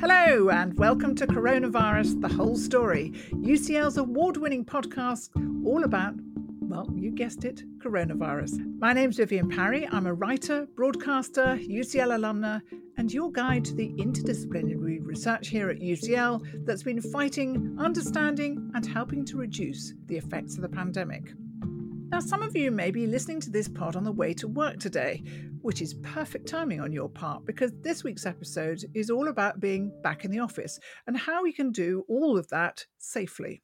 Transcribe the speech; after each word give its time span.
Hello, 0.00 0.48
and 0.48 0.78
welcome 0.78 1.14
to 1.16 1.26
Coronavirus 1.26 2.22
The 2.22 2.28
Whole 2.28 2.56
Story, 2.56 3.12
UCL's 3.32 3.98
award 3.98 4.38
winning 4.38 4.64
podcast 4.64 5.28
all 5.62 5.84
about, 5.84 6.14
well, 6.58 6.88
you 6.94 7.10
guessed 7.10 7.44
it, 7.44 7.62
coronavirus. 7.80 8.78
My 8.78 8.94
name's 8.94 9.18
Vivian 9.18 9.50
Parry. 9.50 9.86
I'm 9.86 10.06
a 10.06 10.14
writer, 10.14 10.66
broadcaster, 10.74 11.58
UCL 11.60 12.18
alumna, 12.18 12.62
and 12.96 13.12
your 13.12 13.30
guide 13.30 13.66
to 13.66 13.74
the 13.74 13.90
interdisciplinary 13.98 15.00
research 15.04 15.48
here 15.48 15.68
at 15.68 15.80
UCL 15.80 16.64
that's 16.64 16.82
been 16.82 17.02
fighting, 17.02 17.76
understanding, 17.78 18.70
and 18.74 18.86
helping 18.86 19.26
to 19.26 19.36
reduce 19.36 19.92
the 20.06 20.16
effects 20.16 20.56
of 20.56 20.62
the 20.62 20.68
pandemic. 20.70 21.34
Now, 22.10 22.18
some 22.18 22.42
of 22.42 22.56
you 22.56 22.72
may 22.72 22.90
be 22.90 23.06
listening 23.06 23.40
to 23.42 23.50
this 23.50 23.68
pod 23.68 23.94
on 23.94 24.02
the 24.02 24.10
way 24.10 24.34
to 24.34 24.48
work 24.48 24.80
today, 24.80 25.22
which 25.62 25.80
is 25.80 25.94
perfect 26.02 26.48
timing 26.48 26.80
on 26.80 26.92
your 26.92 27.08
part 27.08 27.46
because 27.46 27.70
this 27.82 28.02
week's 28.02 28.26
episode 28.26 28.84
is 28.94 29.10
all 29.10 29.28
about 29.28 29.60
being 29.60 29.92
back 30.02 30.24
in 30.24 30.32
the 30.32 30.40
office 30.40 30.80
and 31.06 31.16
how 31.16 31.44
we 31.44 31.52
can 31.52 31.70
do 31.70 32.04
all 32.08 32.36
of 32.36 32.48
that 32.48 32.84
safely. 32.98 33.62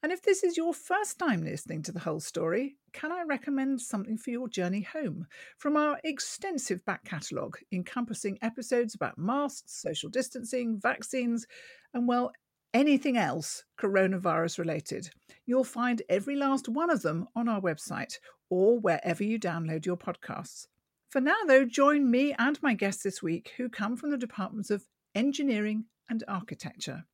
And 0.00 0.12
if 0.12 0.22
this 0.22 0.44
is 0.44 0.56
your 0.56 0.72
first 0.72 1.18
time 1.18 1.42
listening 1.42 1.82
to 1.82 1.92
the 1.92 1.98
whole 1.98 2.20
story, 2.20 2.76
can 2.92 3.10
I 3.10 3.24
recommend 3.28 3.80
something 3.80 4.16
for 4.16 4.30
your 4.30 4.48
journey 4.48 4.82
home 4.82 5.26
from 5.58 5.76
our 5.76 5.98
extensive 6.04 6.84
back 6.84 7.04
catalogue 7.04 7.58
encompassing 7.72 8.38
episodes 8.42 8.94
about 8.94 9.18
masks, 9.18 9.82
social 9.82 10.08
distancing, 10.08 10.78
vaccines, 10.80 11.48
and 11.92 12.06
well, 12.06 12.30
anything 12.74 13.16
else 13.16 13.64
coronavirus 13.80 14.58
related. 14.58 15.10
You'll 15.46 15.64
find 15.64 16.02
every 16.08 16.36
last 16.36 16.68
one 16.68 16.90
of 16.90 17.02
them 17.02 17.28
on 17.34 17.48
our 17.48 17.60
website 17.60 18.14
or 18.50 18.78
wherever 18.78 19.24
you 19.24 19.38
download 19.38 19.86
your 19.86 19.96
podcasts. 19.96 20.66
For 21.10 21.20
now, 21.20 21.36
though, 21.46 21.64
join 21.64 22.10
me 22.10 22.34
and 22.38 22.62
my 22.62 22.74
guests 22.74 23.02
this 23.02 23.22
week 23.22 23.52
who 23.56 23.68
come 23.68 23.96
from 23.96 24.10
the 24.10 24.18
departments 24.18 24.70
of 24.70 24.86
engineering 25.14 25.84
and 26.10 26.22
architecture. 26.28 27.04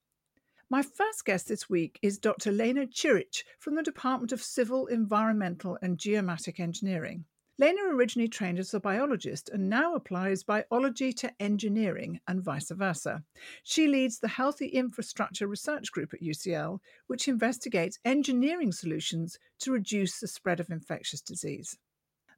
My 0.70 0.82
first 0.82 1.24
guest 1.24 1.46
this 1.46 1.70
week 1.70 1.98
is 2.02 2.18
Dr. 2.18 2.50
Lena 2.50 2.86
Ciric 2.86 3.42
from 3.60 3.76
the 3.76 3.82
Department 3.82 4.32
of 4.32 4.42
Civil, 4.42 4.86
Environmental 4.86 5.78
and 5.82 5.98
Geomatic 5.98 6.58
Engineering. 6.58 7.26
Lena 7.56 7.82
originally 7.84 8.26
trained 8.28 8.58
as 8.58 8.74
a 8.74 8.80
biologist 8.80 9.48
and 9.48 9.70
now 9.70 9.94
applies 9.94 10.42
biology 10.42 11.12
to 11.12 11.32
engineering 11.40 12.18
and 12.26 12.42
vice 12.42 12.70
versa. 12.70 13.22
She 13.62 13.86
leads 13.86 14.18
the 14.18 14.26
Healthy 14.26 14.66
Infrastructure 14.66 15.46
Research 15.46 15.92
Group 15.92 16.12
at 16.12 16.20
UCL, 16.20 16.80
which 17.06 17.28
investigates 17.28 18.00
engineering 18.04 18.72
solutions 18.72 19.38
to 19.60 19.70
reduce 19.70 20.18
the 20.18 20.26
spread 20.26 20.58
of 20.58 20.70
infectious 20.70 21.20
disease. 21.20 21.78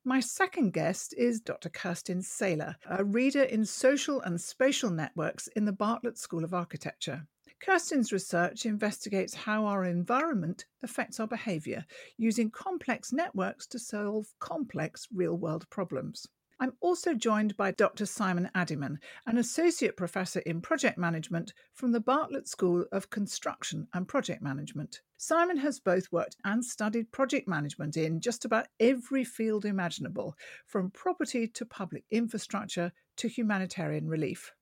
My 0.04 0.20
second 0.20 0.74
guest 0.74 1.14
is 1.16 1.40
Dr. 1.40 1.70
Kerstin 1.70 2.22
Sailer, 2.22 2.76
a 2.88 3.02
reader 3.02 3.42
in 3.42 3.64
social 3.64 4.20
and 4.20 4.38
spatial 4.38 4.90
networks 4.90 5.48
in 5.56 5.64
the 5.64 5.72
Bartlett 5.72 6.18
School 6.18 6.44
of 6.44 6.52
Architecture. 6.52 7.26
Kerstin's 7.62 8.12
research 8.12 8.66
investigates 8.66 9.34
how 9.34 9.64
our 9.64 9.84
environment 9.84 10.66
affects 10.82 11.18
our 11.18 11.26
behaviour, 11.26 11.84
using 12.16 12.50
complex 12.50 13.12
networks 13.12 13.66
to 13.68 13.78
solve 13.78 14.26
complex 14.38 15.08
real 15.12 15.36
world 15.36 15.68
problems. 15.70 16.26
I'm 16.58 16.72
also 16.80 17.12
joined 17.12 17.56
by 17.56 17.72
Dr. 17.72 18.06
Simon 18.06 18.50
Addyman, 18.54 18.96
an 19.26 19.36
associate 19.36 19.96
professor 19.96 20.40
in 20.40 20.62
project 20.62 20.96
management 20.96 21.52
from 21.74 21.92
the 21.92 22.00
Bartlett 22.00 22.48
School 22.48 22.86
of 22.92 23.10
Construction 23.10 23.88
and 23.92 24.08
Project 24.08 24.42
Management. 24.42 25.02
Simon 25.18 25.58
has 25.58 25.80
both 25.80 26.10
worked 26.12 26.36
and 26.44 26.64
studied 26.64 27.12
project 27.12 27.46
management 27.46 27.96
in 27.96 28.20
just 28.20 28.44
about 28.46 28.68
every 28.80 29.24
field 29.24 29.66
imaginable, 29.66 30.34
from 30.66 30.90
property 30.90 31.46
to 31.48 31.66
public 31.66 32.04
infrastructure 32.10 32.92
to 33.16 33.28
humanitarian 33.28 34.08
relief. 34.08 34.52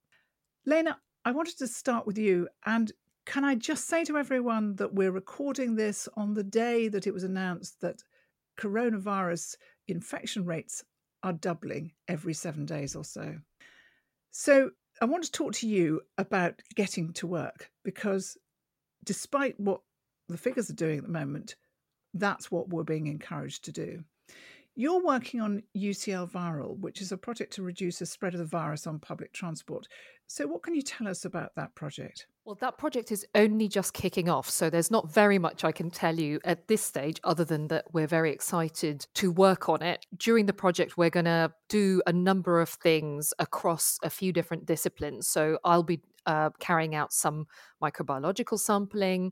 Lena, 0.67 0.98
I 1.25 1.33
wanted 1.33 1.58
to 1.58 1.67
start 1.67 2.06
with 2.06 2.19
you. 2.19 2.48
And 2.67 2.92
can 3.25 3.44
I 3.44 3.55
just 3.55 3.89
say 3.89 4.05
to 4.05 4.19
everyone 4.19 4.77
that 4.77 4.94
we're 4.94 5.11
recording 5.11 5.75
this 5.75 6.08
on 6.17 6.35
the 6.35 6.45
day 6.45 6.89
that 6.89 7.07
it 7.07 7.14
was 7.14 7.24
announced 7.24 7.80
that 7.80 8.02
coronavirus 8.58 9.57
infection 9.89 10.45
rates 10.45 10.84
are 11.23 11.33
doubling 11.33 11.92
every 12.08 12.34
seven 12.34 12.67
days 12.67 12.95
or 12.95 13.05
so? 13.05 13.36
So 14.30 14.70
I 15.01 15.07
want 15.07 15.24
to 15.24 15.33
talk 15.33 15.55
to 15.55 15.68
you 15.68 16.02
about 16.18 16.61
getting 16.74 17.13
to 17.14 17.27
work 17.27 17.70
because 17.84 18.36
despite 19.05 19.58
what 19.58 19.80
the 20.29 20.36
figures 20.36 20.68
are 20.68 20.74
doing 20.74 20.98
at 20.98 21.05
the 21.05 21.11
moment, 21.11 21.57
that's 22.13 22.51
what 22.51 22.68
we're 22.68 22.84
being 22.84 23.07
encouraged 23.07 23.64
to 23.64 23.73
do. 23.73 24.05
You're 24.77 25.05
working 25.05 25.40
on 25.40 25.62
UCL 25.77 26.33
Viral, 26.33 26.77
which 26.79 27.01
is 27.01 27.12
a 27.12 27.17
project 27.17 27.52
to 27.55 27.62
reduce 27.62 28.01
the 28.01 28.07
spread 28.07 28.35
of 28.35 28.40
the 28.40 28.45
virus 28.45 28.89
on 28.89 28.98
public 28.98 29.33
transport. 29.33 29.86
So, 30.27 30.48
what 30.48 30.64
can 30.64 30.74
you 30.74 30.83
tell 30.83 31.07
us 31.07 31.24
about 31.24 31.55
that 31.55 31.77
project? 31.77 32.27
Well, 32.45 32.57
that 32.61 32.77
project 32.77 33.13
is 33.13 33.24
only 33.36 33.68
just 33.68 33.95
kicking 33.95 34.29
off. 34.29 34.51
So, 34.51 34.70
there's 34.70 34.90
not 34.90 35.13
very 35.13 35.39
much 35.39 35.63
I 35.63 35.70
can 35.70 35.90
tell 35.90 36.18
you 36.18 36.40
at 36.45 36.67
this 36.67 36.83
stage, 36.83 37.20
other 37.23 37.45
than 37.45 37.68
that 37.68 37.84
we're 37.92 38.08
very 38.08 38.33
excited 38.33 39.07
to 39.14 39.30
work 39.30 39.68
on 39.68 39.80
it. 39.80 40.07
During 40.17 40.46
the 40.46 40.52
project, 40.52 40.96
we're 40.96 41.11
going 41.11 41.27
to 41.27 41.52
do 41.68 42.02
a 42.08 42.13
number 42.13 42.61
of 42.61 42.70
things 42.70 43.33
across 43.39 43.98
a 44.02 44.11
few 44.11 44.33
different 44.33 44.67
disciplines. 44.67 45.29
So, 45.29 45.58
I'll 45.63 45.84
be 45.84 46.01
uh, 46.27 46.51
carrying 46.58 46.96
out 46.96 47.13
some 47.13 47.46
microbiological 47.80 48.58
sampling, 48.58 49.30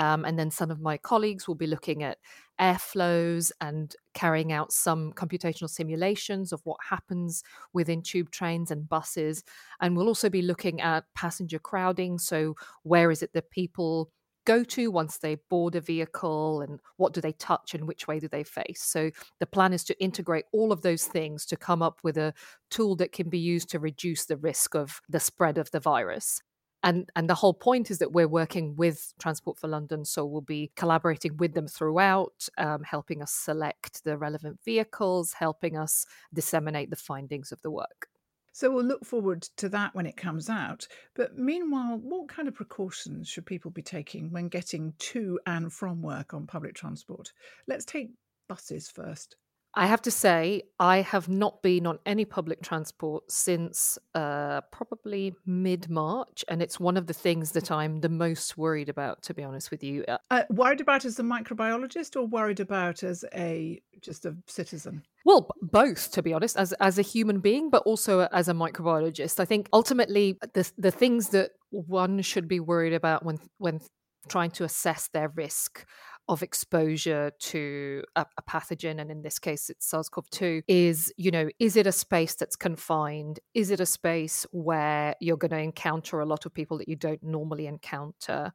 um, 0.00 0.24
and 0.24 0.38
then 0.38 0.50
some 0.50 0.70
of 0.70 0.80
my 0.80 0.96
colleagues 0.96 1.46
will 1.46 1.54
be 1.54 1.66
looking 1.66 2.02
at 2.02 2.16
airflows 2.58 3.52
and 3.60 3.94
carrying 4.14 4.50
out 4.50 4.72
some 4.72 5.12
computational 5.12 5.68
simulations 5.68 6.54
of 6.54 6.62
what 6.64 6.78
happens 6.88 7.44
within 7.74 8.00
tube 8.00 8.30
trains 8.30 8.70
and 8.70 8.88
buses. 8.88 9.44
And 9.78 9.94
we'll 9.94 10.08
also 10.08 10.30
be 10.30 10.40
looking 10.40 10.80
at 10.80 11.04
passenger 11.14 11.58
crowding. 11.58 12.18
So, 12.18 12.56
where 12.82 13.10
is 13.10 13.22
it 13.22 13.34
that 13.34 13.50
people 13.50 14.10
go 14.46 14.64
to 14.64 14.90
once 14.90 15.18
they 15.18 15.36
board 15.50 15.74
a 15.74 15.82
vehicle 15.82 16.62
and 16.62 16.80
what 16.96 17.12
do 17.12 17.20
they 17.20 17.32
touch 17.32 17.74
and 17.74 17.86
which 17.86 18.08
way 18.08 18.18
do 18.18 18.26
they 18.26 18.42
face. 18.42 18.82
So 18.82 19.10
the 19.38 19.46
plan 19.46 19.74
is 19.74 19.84
to 19.84 20.02
integrate 20.02 20.46
all 20.50 20.72
of 20.72 20.80
those 20.80 21.04
things 21.04 21.44
to 21.46 21.56
come 21.56 21.82
up 21.82 21.98
with 22.02 22.16
a 22.16 22.32
tool 22.70 22.96
that 22.96 23.12
can 23.12 23.28
be 23.28 23.38
used 23.38 23.68
to 23.70 23.78
reduce 23.78 24.24
the 24.24 24.38
risk 24.38 24.74
of 24.74 25.02
the 25.10 25.20
spread 25.20 25.58
of 25.58 25.70
the 25.72 25.78
virus 25.78 26.40
and 26.82 27.10
and 27.16 27.28
the 27.28 27.34
whole 27.34 27.54
point 27.54 27.90
is 27.90 27.98
that 27.98 28.12
we're 28.12 28.28
working 28.28 28.74
with 28.76 29.12
transport 29.18 29.58
for 29.58 29.68
london 29.68 30.04
so 30.04 30.24
we'll 30.24 30.40
be 30.40 30.70
collaborating 30.76 31.36
with 31.36 31.54
them 31.54 31.66
throughout 31.66 32.48
um, 32.58 32.82
helping 32.82 33.22
us 33.22 33.32
select 33.32 34.04
the 34.04 34.16
relevant 34.16 34.58
vehicles 34.64 35.34
helping 35.34 35.76
us 35.76 36.06
disseminate 36.32 36.90
the 36.90 36.96
findings 36.96 37.52
of 37.52 37.60
the 37.62 37.70
work. 37.70 38.08
So 38.52 38.70
we'll 38.70 38.84
look 38.84 39.04
forward 39.04 39.42
to 39.58 39.68
that 39.70 39.94
when 39.94 40.06
it 40.06 40.16
comes 40.16 40.50
out. 40.50 40.86
But 41.14 41.38
meanwhile 41.38 41.98
what 41.98 42.28
kind 42.28 42.48
of 42.48 42.54
precautions 42.54 43.28
should 43.28 43.46
people 43.46 43.70
be 43.70 43.82
taking 43.82 44.30
when 44.30 44.48
getting 44.48 44.92
to 44.98 45.38
and 45.46 45.72
from 45.72 46.02
work 46.02 46.34
on 46.34 46.46
public 46.46 46.74
transport? 46.74 47.32
Let's 47.66 47.84
take 47.84 48.10
buses 48.48 48.88
first 48.88 49.36
I 49.74 49.86
have 49.86 50.02
to 50.02 50.10
say, 50.10 50.62
I 50.80 51.02
have 51.02 51.28
not 51.28 51.62
been 51.62 51.86
on 51.86 52.00
any 52.04 52.24
public 52.24 52.60
transport 52.60 53.30
since 53.30 53.98
uh, 54.14 54.62
probably 54.72 55.34
mid 55.46 55.88
March. 55.88 56.44
And 56.48 56.60
it's 56.60 56.80
one 56.80 56.96
of 56.96 57.06
the 57.06 57.14
things 57.14 57.52
that 57.52 57.70
I'm 57.70 58.00
the 58.00 58.08
most 58.08 58.58
worried 58.58 58.88
about, 58.88 59.22
to 59.24 59.34
be 59.34 59.44
honest 59.44 59.70
with 59.70 59.84
you. 59.84 60.04
Uh, 60.08 60.18
uh 60.30 60.42
worried 60.50 60.80
about 60.80 61.04
as 61.04 61.18
a 61.20 61.22
microbiologist 61.22 62.16
or 62.16 62.26
worried 62.26 62.58
about 62.58 63.04
as 63.04 63.24
a 63.34 63.80
just 64.00 64.26
a 64.26 64.34
citizen? 64.46 65.02
Well, 65.24 65.48
both, 65.62 66.10
to 66.12 66.22
be 66.22 66.32
honest, 66.32 66.56
as 66.56 66.72
as 66.74 66.98
a 66.98 67.02
human 67.02 67.40
being, 67.40 67.70
but 67.70 67.82
also 67.84 68.20
as 68.32 68.48
a 68.48 68.54
microbiologist. 68.54 69.38
I 69.38 69.44
think 69.44 69.68
ultimately 69.72 70.38
the 70.54 70.70
the 70.78 70.90
things 70.90 71.28
that 71.28 71.50
one 71.70 72.22
should 72.22 72.48
be 72.48 72.58
worried 72.58 72.94
about 72.94 73.24
when 73.24 73.38
when 73.58 73.80
trying 74.28 74.50
to 74.50 74.64
assess 74.64 75.08
their 75.08 75.28
risk 75.28 75.86
of 76.30 76.44
exposure 76.44 77.32
to 77.40 78.04
a, 78.14 78.24
a, 78.38 78.42
pathogen 78.42 79.00
and 79.00 79.10
in 79.10 79.20
this 79.20 79.38
case 79.38 79.68
it's 79.68 79.86
SARS-CoV-2 79.86 80.62
is 80.68 81.12
you 81.16 81.32
know 81.32 81.48
is 81.58 81.76
it 81.76 81.88
a 81.88 81.92
space 81.92 82.36
that's 82.36 82.54
confined? 82.54 83.40
Is 83.52 83.72
it 83.72 83.80
a 83.80 83.86
space 83.86 84.46
where 84.52 85.16
you're 85.20 85.36
going 85.36 85.50
to 85.50 85.58
encounter 85.58 86.20
a 86.20 86.26
lot 86.26 86.46
of 86.46 86.54
people 86.54 86.78
that 86.78 86.88
you 86.88 86.94
don't 86.94 87.22
normally 87.22 87.66
encounter? 87.66 88.52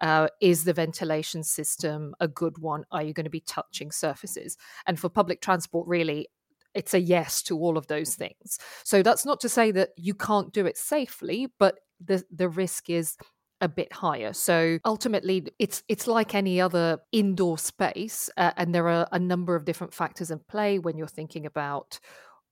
Uh, 0.00 0.28
is 0.40 0.64
the 0.64 0.72
ventilation 0.72 1.42
system 1.42 2.14
a 2.18 2.28
good 2.28 2.56
one? 2.58 2.84
Are 2.92 3.02
you 3.02 3.12
going 3.12 3.24
to 3.24 3.30
be 3.30 3.40
touching 3.40 3.90
surfaces? 3.90 4.56
And 4.86 4.98
for 4.98 5.10
public 5.10 5.42
transport 5.42 5.86
really 5.86 6.28
it's 6.74 6.94
a 6.94 7.00
yes 7.00 7.42
to 7.42 7.58
all 7.58 7.76
of 7.76 7.88
those 7.88 8.14
things. 8.14 8.58
So 8.84 9.02
that's 9.02 9.26
not 9.26 9.40
to 9.40 9.48
say 9.48 9.70
that 9.72 9.90
you 9.96 10.14
can't 10.14 10.52
do 10.52 10.64
it 10.64 10.78
safely 10.78 11.48
but 11.58 11.80
the 12.00 12.24
the 12.30 12.48
risk 12.48 12.88
is 12.88 13.16
a 13.60 13.68
bit 13.68 13.92
higher. 13.92 14.32
So 14.32 14.78
ultimately, 14.84 15.46
it's 15.58 15.82
it's 15.88 16.06
like 16.06 16.34
any 16.34 16.60
other 16.60 16.98
indoor 17.12 17.58
space, 17.58 18.30
uh, 18.36 18.52
and 18.56 18.74
there 18.74 18.88
are 18.88 19.08
a 19.12 19.18
number 19.18 19.56
of 19.56 19.64
different 19.64 19.94
factors 19.94 20.30
in 20.30 20.40
play 20.48 20.78
when 20.78 20.96
you're 20.96 21.06
thinking 21.06 21.46
about. 21.46 21.98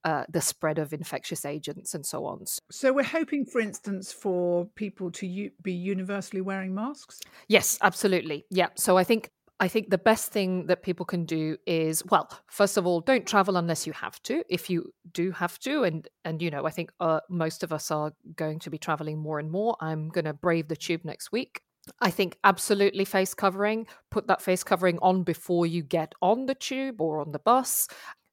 Uh, 0.04 0.24
the 0.28 0.40
spread 0.40 0.78
of 0.78 0.92
infectious 0.92 1.44
agents 1.44 1.92
and 1.92 2.06
so 2.06 2.26
on. 2.26 2.44
So, 2.70 2.92
we're 2.92 3.02
hoping, 3.02 3.44
for 3.44 3.60
instance, 3.60 4.12
for 4.12 4.64
people 4.76 5.10
to 5.10 5.26
u- 5.26 5.50
be 5.64 5.72
universally 5.72 6.40
wearing 6.40 6.76
masks? 6.76 7.18
Yes, 7.48 7.76
absolutely. 7.82 8.44
Yeah. 8.48 8.68
So, 8.76 8.96
I 8.96 9.02
think 9.02 9.30
I 9.58 9.68
think 9.68 9.88
the 9.88 9.98
best 9.98 10.32
thing 10.32 10.66
that 10.66 10.82
people 10.82 11.06
can 11.06 11.24
do 11.24 11.56
is, 11.66 12.04
well, 12.06 12.28
first 12.50 12.76
of 12.76 12.86
all, 12.86 13.00
don't 13.00 13.26
travel 13.26 13.56
unless 13.56 13.86
you 13.86 13.92
have 13.94 14.22
to. 14.24 14.44
If 14.50 14.68
you 14.68 14.92
do 15.12 15.30
have 15.32 15.58
to, 15.60 15.84
and 15.84 16.06
and 16.24 16.42
you 16.42 16.50
know, 16.50 16.66
I 16.66 16.70
think 16.70 16.92
uh, 17.00 17.20
most 17.30 17.62
of 17.62 17.72
us 17.72 17.90
are 17.90 18.12
going 18.36 18.58
to 18.60 18.70
be 18.70 18.78
traveling 18.78 19.18
more 19.18 19.38
and 19.38 19.50
more. 19.50 19.76
I'm 19.80 20.08
going 20.10 20.26
to 20.26 20.34
brave 20.34 20.68
the 20.68 20.76
tube 20.76 21.04
next 21.04 21.32
week. 21.32 21.62
I 22.00 22.10
think 22.10 22.36
absolutely 22.44 23.04
face 23.04 23.32
covering. 23.32 23.86
Put 24.10 24.26
that 24.26 24.42
face 24.42 24.64
covering 24.64 24.98
on 25.00 25.22
before 25.22 25.66
you 25.66 25.82
get 25.82 26.14
on 26.20 26.46
the 26.46 26.54
tube 26.54 27.00
or 27.00 27.20
on 27.20 27.32
the 27.32 27.38
bus 27.38 27.88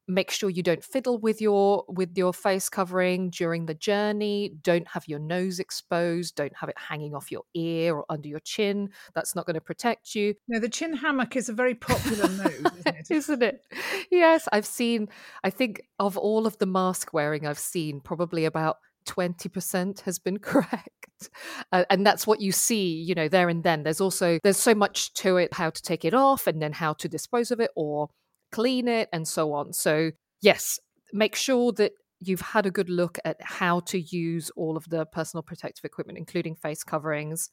make 0.08 0.32
sure 0.32 0.50
you 0.50 0.64
don't 0.64 0.84
fiddle 0.84 1.18
with 1.18 1.42
your 1.42 1.86
with 1.88 2.18
your 2.18 2.34
face 2.34 2.70
covering 2.70 3.30
during 3.30 3.66
the 3.66 3.74
journey 3.74 4.54
don't 4.62 4.88
have 4.88 5.08
your 5.08 5.20
nose 5.20 5.60
exposed 5.60 6.36
don't 6.36 6.56
have 6.56 6.70
it 6.70 6.78
hanging 6.78 7.16
off 7.16 7.32
your 7.32 7.44
ear 7.54 7.96
or 7.96 8.06
under 8.10 8.28
your 8.28 8.40
chin 8.42 8.90
that's 9.16 9.36
not 9.36 9.46
going 9.46 9.54
to 9.54 9.62
protect 9.62 10.16
you. 10.16 10.34
No 10.48 10.60
the 10.60 10.70
chin 10.70 10.94
hammock 10.94 11.36
is 11.36 11.50
a 11.50 11.54
very 11.54 11.76
popular 11.76 12.28
move 12.28 12.66
isn't 12.80 12.86
it? 12.88 13.12
Isn't 13.12 13.44
it? 13.44 13.66
Yes 14.12 14.48
i've 14.52 14.66
seen 14.66 15.08
i 15.44 15.50
think 15.50 15.82
of 16.00 16.18
all 16.18 16.46
of 16.46 16.58
the 16.58 16.66
mask 16.66 17.14
wearing 17.14 17.48
i've 17.48 17.60
seen 17.60 18.00
probably 18.02 18.46
about 18.46 18.78
20% 19.06 20.02
has 20.02 20.20
been 20.20 20.40
correct. 20.40 21.30
Uh, 21.72 21.86
and 21.90 22.06
that's 22.06 22.28
what 22.28 22.42
you 22.42 22.52
see 22.52 22.96
you 22.96 23.16
know 23.16 23.28
there 23.28 23.50
and 23.50 23.64
then. 23.64 23.84
There's 23.84 24.02
also 24.02 24.40
there's 24.44 24.58
so 24.58 24.76
much 24.76 25.14
to 25.16 25.38
it 25.38 25.54
how 25.54 25.70
to 25.70 25.82
take 25.82 26.04
it 26.04 26.14
off 26.14 26.48
and 26.48 26.62
then 26.62 26.74
how 26.74 26.94
to 26.94 27.08
dispose 27.08 27.52
of 27.52 27.60
it 27.60 27.72
or 27.76 28.10
clean 28.54 28.88
it, 28.88 29.10
and 29.12 29.28
so 29.28 29.52
on. 29.52 29.74
So, 29.74 30.12
yes, 30.42 30.80
make 31.12 31.36
sure 31.36 31.74
that 31.74 31.92
you've 32.20 32.42
had 32.42 32.66
a 32.66 32.72
good 32.72 32.90
look 32.90 33.18
at 33.26 33.38
how 33.42 33.82
to 33.82 34.00
use 34.00 34.50
all 34.56 34.78
of 34.78 34.88
the 34.90 35.06
personal 35.08 35.44
protective 35.44 35.84
equipment, 35.84 36.18
including 36.18 36.56
face 36.56 36.84
coverings. 36.84 37.50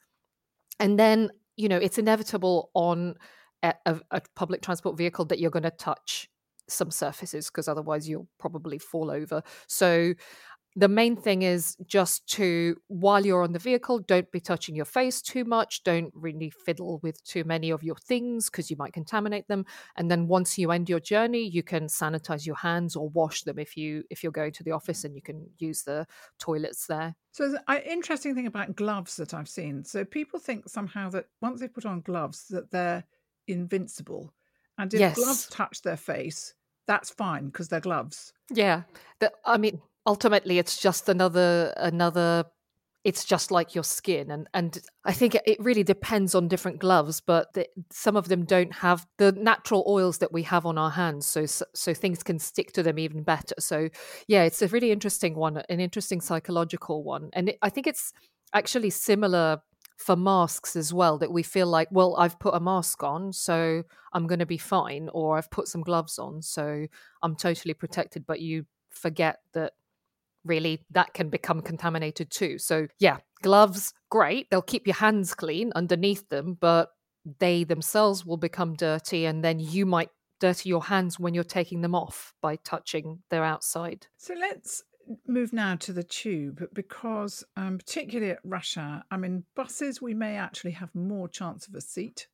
And 0.79 0.97
then, 0.97 1.29
you 1.57 1.67
know, 1.67 1.77
it's 1.77 1.97
inevitable 1.97 2.69
on 2.73 3.15
a, 3.63 3.73
a, 3.85 4.21
public 4.35 4.61
transport 4.61 4.97
vehicle 4.97 5.25
that 5.25 5.39
you're 5.39 5.51
going 5.51 5.63
to 5.63 5.71
touch 5.71 6.29
some 6.67 6.89
surfaces 6.89 7.47
because 7.47 7.67
otherwise 7.67 8.07
you'll 8.07 8.27
probably 8.39 8.79
fall 8.79 9.11
over. 9.11 9.43
So 9.67 10.13
the 10.75 10.87
main 10.87 11.15
thing 11.15 11.41
is 11.41 11.75
just 11.85 12.25
to 12.27 12.77
while 12.87 13.25
you're 13.25 13.43
on 13.43 13.51
the 13.51 13.59
vehicle 13.59 13.99
don't 13.99 14.31
be 14.31 14.39
touching 14.39 14.75
your 14.75 14.85
face 14.85 15.21
too 15.21 15.43
much 15.43 15.83
don't 15.83 16.11
really 16.15 16.49
fiddle 16.49 16.99
with 17.03 17.21
too 17.23 17.43
many 17.43 17.69
of 17.69 17.83
your 17.83 17.95
things 17.95 18.49
because 18.49 18.69
you 18.69 18.77
might 18.77 18.93
contaminate 18.93 19.47
them 19.47 19.65
and 19.97 20.09
then 20.09 20.27
once 20.27 20.57
you 20.57 20.71
end 20.71 20.89
your 20.89 20.99
journey 20.99 21.43
you 21.43 21.61
can 21.61 21.87
sanitize 21.87 22.45
your 22.45 22.55
hands 22.55 22.95
or 22.95 23.09
wash 23.09 23.43
them 23.43 23.59
if 23.59 23.75
you 23.75 24.03
if 24.09 24.23
you're 24.23 24.31
going 24.31 24.51
to 24.51 24.63
the 24.63 24.71
office 24.71 25.03
and 25.03 25.15
you 25.15 25.21
can 25.21 25.45
use 25.57 25.83
the 25.83 26.05
toilets 26.39 26.87
there. 26.87 27.15
So 27.31 27.49
the 27.49 27.91
interesting 27.91 28.35
thing 28.35 28.47
about 28.47 28.75
gloves 28.75 29.15
that 29.17 29.33
i've 29.33 29.49
seen. 29.49 29.83
So 29.83 30.05
people 30.05 30.39
think 30.39 30.69
somehow 30.69 31.09
that 31.09 31.25
once 31.41 31.59
they 31.59 31.67
put 31.67 31.85
on 31.85 32.01
gloves 32.01 32.47
that 32.49 32.71
they're 32.71 33.03
invincible 33.47 34.33
and 34.77 34.93
if 34.93 34.99
yes. 34.99 35.15
gloves 35.15 35.47
touch 35.47 35.81
their 35.81 35.97
face 35.97 36.53
that's 36.87 37.09
fine 37.11 37.45
because 37.45 37.67
they're 37.67 37.79
gloves. 37.79 38.33
Yeah. 38.49 38.83
The, 39.19 39.31
i 39.45 39.57
mean 39.57 39.81
ultimately 40.05 40.57
it's 40.57 40.77
just 40.77 41.09
another 41.09 41.73
another 41.77 42.45
it's 43.03 43.25
just 43.25 43.49
like 43.49 43.73
your 43.73 43.83
skin 43.83 44.29
and 44.29 44.47
and 44.53 44.79
i 45.05 45.11
think 45.11 45.35
it 45.45 45.57
really 45.59 45.83
depends 45.83 46.35
on 46.35 46.47
different 46.47 46.79
gloves 46.79 47.19
but 47.19 47.51
the, 47.53 47.67
some 47.91 48.15
of 48.15 48.27
them 48.27 48.45
don't 48.45 48.73
have 48.73 49.05
the 49.17 49.31
natural 49.33 49.83
oils 49.87 50.19
that 50.19 50.31
we 50.31 50.43
have 50.43 50.65
on 50.65 50.77
our 50.77 50.91
hands 50.91 51.25
so, 51.25 51.45
so 51.45 51.93
things 51.93 52.21
can 52.21 52.37
stick 52.37 52.71
to 52.73 52.83
them 52.83 52.99
even 52.99 53.23
better. 53.23 53.55
So 53.59 53.89
yeah 54.27 54.43
it's 54.43 54.61
a 54.61 54.67
really 54.67 54.91
interesting 54.91 55.35
one 55.35 55.61
an 55.69 55.79
interesting 55.79 56.21
psychological 56.21 57.03
one 57.03 57.29
and 57.33 57.49
it, 57.49 57.57
i 57.61 57.69
think 57.69 57.87
it's 57.87 58.13
actually 58.53 58.89
similar 58.89 59.61
for 59.97 60.15
masks 60.15 60.75
as 60.75 60.93
well 60.93 61.17
that 61.19 61.31
we 61.31 61.43
feel 61.43 61.67
like 61.67 61.87
well 61.91 62.15
i've 62.17 62.39
put 62.39 62.55
a 62.55 62.59
mask 62.59 63.03
on 63.03 63.31
so 63.31 63.83
i'm 64.13 64.25
going 64.25 64.39
to 64.39 64.45
be 64.45 64.57
fine 64.57 65.09
or 65.13 65.37
i've 65.37 65.49
put 65.51 65.67
some 65.67 65.81
gloves 65.81 66.17
on 66.17 66.41
so 66.41 66.87
i'm 67.21 67.35
totally 67.35 67.73
protected 67.73 68.25
but 68.25 68.39
you 68.39 68.65
forget 68.89 69.39
that 69.53 69.73
really 70.45 70.85
that 70.91 71.13
can 71.13 71.29
become 71.29 71.61
contaminated 71.61 72.29
too. 72.31 72.57
So, 72.57 72.87
yeah, 72.99 73.17
gloves, 73.41 73.93
great. 74.09 74.49
They'll 74.49 74.61
keep 74.61 74.87
your 74.87 74.95
hands 74.95 75.33
clean 75.33 75.71
underneath 75.75 76.27
them, 76.29 76.57
but 76.59 76.89
they 77.39 77.63
themselves 77.63 78.25
will 78.25 78.37
become 78.37 78.75
dirty 78.75 79.25
and 79.25 79.43
then 79.43 79.59
you 79.59 79.85
might 79.85 80.09
dirty 80.39 80.69
your 80.69 80.83
hands 80.83 81.19
when 81.19 81.35
you're 81.35 81.43
taking 81.43 81.81
them 81.81 81.93
off 81.93 82.33
by 82.41 82.55
touching 82.55 83.19
their 83.29 83.43
outside. 83.43 84.07
So, 84.17 84.33
let's 84.33 84.83
move 85.27 85.53
now 85.53 85.75
to 85.75 85.93
the 85.93 86.03
tube 86.03 86.63
because, 86.73 87.43
um, 87.55 87.77
particularly 87.77 88.31
at 88.31 88.77
hour, 88.77 89.03
I 89.11 89.17
mean, 89.17 89.43
buses, 89.55 90.01
we 90.01 90.13
may 90.13 90.37
actually 90.37 90.71
have 90.71 90.93
more 90.95 91.27
chance 91.27 91.67
of 91.67 91.75
a 91.75 91.81
seat 91.81 92.27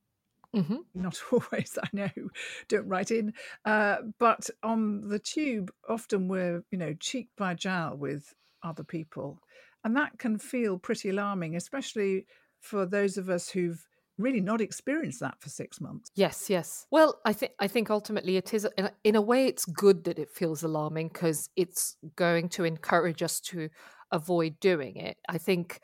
Mm-hmm. 0.58 1.02
Not 1.02 1.20
always, 1.32 1.78
I 1.82 1.88
know. 1.94 2.30
Don't 2.68 2.88
write 2.88 3.12
in. 3.12 3.34
Uh, 3.66 3.98
but 4.20 4.50
on 4.64 5.08
the 5.08 5.20
tube, 5.20 5.72
often 5.88 6.28
we're, 6.28 6.64
you 6.72 6.78
know, 6.78 6.94
cheek 7.00 7.30
by 7.38 7.54
jowl 7.54 7.96
with 7.96 8.34
other 8.64 8.84
people. 8.84 9.40
And 9.84 9.96
that 9.96 10.18
can 10.18 10.38
feel 10.38 10.78
pretty 10.78 11.10
alarming, 11.10 11.56
especially 11.56 12.26
for 12.60 12.86
those 12.86 13.18
of 13.18 13.30
us 13.30 13.50
who've 13.50 13.88
really 14.18 14.42
not 14.42 14.62
experienced 14.62 15.20
that 15.20 15.40
for 15.40 15.50
six 15.50 15.80
months. 15.80 16.10
Yes, 16.16 16.50
yes. 16.50 16.88
Well, 16.92 17.20
I 17.24 17.34
think 17.34 17.52
I 17.60 17.68
think 17.68 17.90
ultimately 17.90 18.38
it 18.38 18.54
is 18.54 18.68
in 18.78 18.86
a, 18.86 18.92
in 19.04 19.16
a 19.16 19.22
way 19.22 19.46
it's 19.46 19.66
good 19.66 20.06
that 20.06 20.20
it 20.20 20.32
feels 20.32 20.64
alarming 20.64 21.10
because 21.10 21.50
it's 21.56 21.98
going 22.16 22.50
to 22.50 22.64
encourage 22.64 23.22
us 23.22 23.40
to 23.42 23.70
avoid 24.12 24.60
doing 24.60 24.96
it. 24.98 25.18
I 25.30 25.38
think 25.38 25.80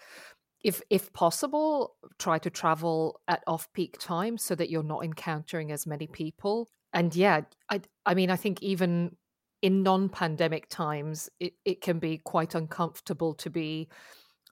if 0.64 0.82
if 0.90 1.12
possible 1.14 1.96
try 2.20 2.38
to 2.40 2.50
travel 2.50 3.20
at 3.28 3.44
off 3.48 3.72
peak 3.74 3.98
times 4.00 4.44
so 4.44 4.56
that 4.56 4.70
you're 4.70 4.84
not 4.84 5.04
encountering 5.04 5.72
as 5.72 5.86
many 5.86 6.08
people. 6.08 6.68
And 6.94 7.16
yeah 7.16 7.42
i 7.70 7.82
i 8.06 8.14
mean 8.14 8.30
i 8.30 8.36
think 8.36 8.62
even 8.62 9.16
in 9.64 9.82
non-pandemic 9.82 10.70
times 10.70 11.30
it, 11.40 11.54
it 11.66 11.82
can 11.82 11.98
be 11.98 12.20
quite 12.20 12.54
uncomfortable 12.54 13.34
to 13.34 13.50
be 13.50 13.88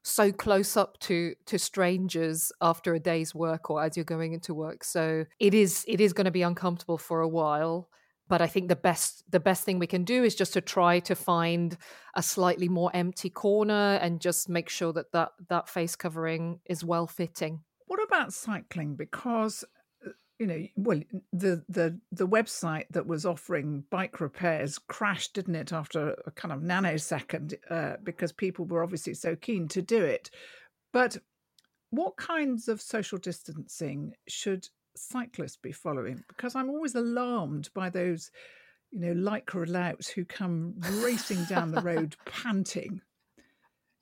so 0.03 0.31
close 0.31 0.75
up 0.75 0.99
to 0.99 1.35
to 1.45 1.59
strangers 1.59 2.51
after 2.61 2.93
a 2.95 2.99
day's 2.99 3.35
work 3.35 3.69
or 3.69 3.83
as 3.83 3.95
you're 3.95 4.03
going 4.03 4.33
into 4.33 4.53
work. 4.53 4.83
So 4.83 5.25
it 5.39 5.53
is 5.53 5.85
it 5.87 6.01
is 6.01 6.13
going 6.13 6.25
to 6.25 6.31
be 6.31 6.41
uncomfortable 6.41 6.97
for 6.97 7.21
a 7.21 7.27
while 7.27 7.89
but 8.31 8.41
I 8.41 8.47
think 8.47 8.69
the 8.69 8.77
best 8.77 9.29
the 9.29 9.41
best 9.41 9.65
thing 9.65 9.77
we 9.77 9.87
can 9.87 10.05
do 10.05 10.23
is 10.23 10.35
just 10.35 10.53
to 10.53 10.61
try 10.61 11.01
to 11.01 11.15
find 11.15 11.77
a 12.15 12.23
slightly 12.23 12.69
more 12.69 12.89
empty 12.93 13.29
corner 13.29 13.99
and 14.01 14.21
just 14.21 14.47
make 14.47 14.69
sure 14.69 14.93
that 14.93 15.11
that, 15.11 15.33
that 15.49 15.67
face 15.67 15.97
covering 15.97 16.61
is 16.65 16.81
well 16.81 17.07
fitting. 17.07 17.59
What 17.87 18.01
about 18.01 18.31
cycling? 18.31 18.95
Because 18.95 19.65
uh, 20.07 20.11
you 20.39 20.47
know, 20.47 20.65
well, 20.77 21.01
the 21.33 21.65
the 21.67 21.99
the 22.13 22.25
website 22.25 22.85
that 22.91 23.05
was 23.05 23.25
offering 23.25 23.83
bike 23.89 24.21
repairs 24.21 24.79
crashed, 24.79 25.33
didn't 25.33 25.55
it, 25.55 25.73
after 25.73 26.15
a 26.25 26.31
kind 26.31 26.53
of 26.53 26.61
nanosecond, 26.61 27.55
uh, 27.69 27.97
because 28.01 28.31
people 28.31 28.63
were 28.63 28.81
obviously 28.81 29.13
so 29.13 29.35
keen 29.35 29.67
to 29.67 29.81
do 29.81 30.01
it. 30.05 30.29
But 30.93 31.17
what 31.89 32.15
kinds 32.15 32.69
of 32.69 32.79
social 32.79 33.17
distancing 33.17 34.13
should 34.29 34.69
cyclists 34.95 35.57
be 35.57 35.71
following? 35.71 36.23
Because 36.27 36.55
I'm 36.55 36.69
always 36.69 36.95
alarmed 36.95 37.69
by 37.73 37.89
those, 37.89 38.31
you 38.91 38.99
know, 38.99 39.13
lycra 39.13 39.67
louts 39.67 40.07
who 40.07 40.25
come 40.25 40.75
racing 41.03 41.43
down 41.45 41.71
the 41.71 41.81
road 41.83 42.15
panting. 42.25 43.01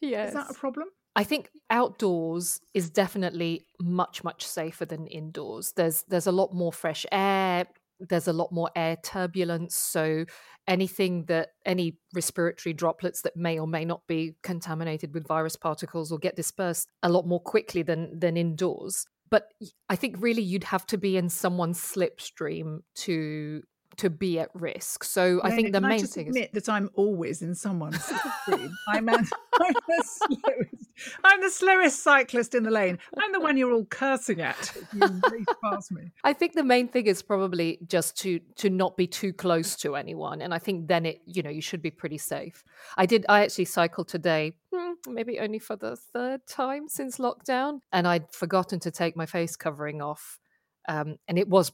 Yes. 0.02 0.30
Is 0.30 0.34
that 0.36 0.52
a 0.52 0.54
problem? 0.54 0.88
I 1.16 1.24
think 1.24 1.50
outdoors 1.70 2.62
is 2.74 2.90
definitely 2.90 3.66
much 3.82 4.24
much 4.24 4.46
safer 4.46 4.86
than 4.86 5.08
indoors. 5.08 5.74
There's 5.76 6.04
there's 6.04 6.28
a 6.28 6.32
lot 6.32 6.54
more 6.54 6.72
fresh 6.72 7.06
air. 7.12 7.66
There's 8.00 8.30
a 8.30 8.34
lot 8.34 8.54
more 8.54 8.70
air 8.76 8.96
turbulence. 9.04 9.76
So 9.76 10.24
anything 10.68 11.26
that 11.26 11.50
any 11.66 11.98
respiratory 12.14 12.72
droplets 12.72 13.24
that 13.24 13.36
may 13.36 13.60
or 13.60 13.68
may 13.68 13.84
not 13.84 14.08
be 14.08 14.36
contaminated 14.44 15.14
with 15.14 15.28
virus 15.28 15.58
particles 15.58 16.10
will 16.10 16.20
get 16.20 16.38
dispersed 16.38 16.90
a 17.04 17.10
lot 17.10 17.28
more 17.28 17.42
quickly 17.42 17.82
than 17.82 18.18
than 18.18 18.38
indoors 18.38 19.06
but 19.30 19.54
I 19.90 19.96
think 19.96 20.16
really 20.20 20.42
you'd 20.42 20.66
have 20.66 20.86
to 20.88 20.98
be 20.98 21.18
in 21.18 21.30
someone's 21.30 21.80
slipstream 21.80 22.82
to 22.96 23.64
to 23.98 24.10
be 24.10 24.40
at 24.40 24.50
risk. 24.54 25.04
So 25.04 25.42
I 25.44 25.52
think 25.52 25.74
the 25.74 25.82
main 25.82 26.06
thing 26.06 26.28
admit 26.30 26.52
is 26.54 26.64
that 26.64 26.72
I'm 26.72 26.90
always 26.94 27.42
in 27.42 27.54
someone's 27.54 27.98
slipstream. 27.98 28.72
I'm, 28.88 29.10
I'm, 29.10 29.24
the 29.58 30.04
slowest. 30.06 30.90
I'm 31.24 31.42
the 31.42 31.50
slowest 31.50 32.02
cyclist 32.02 32.56
in 32.56 32.64
the 32.64 32.72
lane. 32.72 32.98
I'm 33.18 33.34
the 33.34 33.42
one 33.42 33.58
you're 33.58 33.74
all 33.74 33.86
cursing 33.86 34.42
at. 34.42 34.72
You 34.94 35.22
past 35.64 35.92
me. 35.92 36.12
I 36.24 36.32
think 36.32 36.54
the 36.54 36.64
main 36.64 36.88
thing 36.88 37.08
is 37.08 37.22
probably 37.22 37.80
just 37.88 38.18
to 38.20 38.40
to 38.56 38.70
not 38.70 38.96
be 38.96 39.08
too 39.08 39.34
close 39.34 39.76
to 39.78 39.96
anyone, 39.96 40.42
and 40.42 40.54
I 40.54 40.60
think 40.60 40.88
then 40.88 41.06
it 41.06 41.22
you 41.26 41.44
know 41.44 41.50
you 41.50 41.62
should 41.62 41.82
be 41.82 41.92
pretty 41.92 42.18
safe. 42.18 42.64
I 42.96 43.06
did. 43.06 43.26
I 43.28 43.44
actually 43.44 43.66
cycled 43.66 44.08
today. 44.08 44.54
Hmm, 44.74 44.89
maybe 45.08 45.40
only 45.40 45.60
for 45.60 45.76
the 45.76 45.96
third 45.96 46.46
time 46.48 46.88
since 46.88 47.18
lockdown, 47.18 47.80
and 47.92 48.08
I'd 48.08 48.32
forgotten 48.32 48.80
to 48.82 48.92
take 48.92 49.16
my 49.16 49.26
face 49.26 49.56
covering 49.56 50.02
off. 50.02 50.40
Um, 50.88 51.18
and 51.28 51.38
it 51.38 51.48
was 51.48 51.72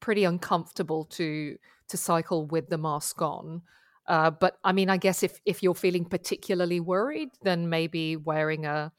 pretty 0.00 0.24
uncomfortable 0.24 1.04
to 1.04 1.56
to 1.88 1.96
cycle 1.96 2.46
with 2.46 2.68
the 2.68 2.78
mask 2.78 3.22
on. 3.22 3.62
Uh, 4.06 4.30
but 4.30 4.58
I 4.64 4.72
mean, 4.72 4.90
I 4.90 4.96
guess 4.96 5.22
if 5.22 5.40
if 5.44 5.62
you're 5.62 5.74
feeling 5.74 6.04
particularly 6.04 6.80
worried, 6.80 7.30
then 7.42 7.68
maybe 7.68 8.16
wearing 8.16 8.66
a 8.66 8.92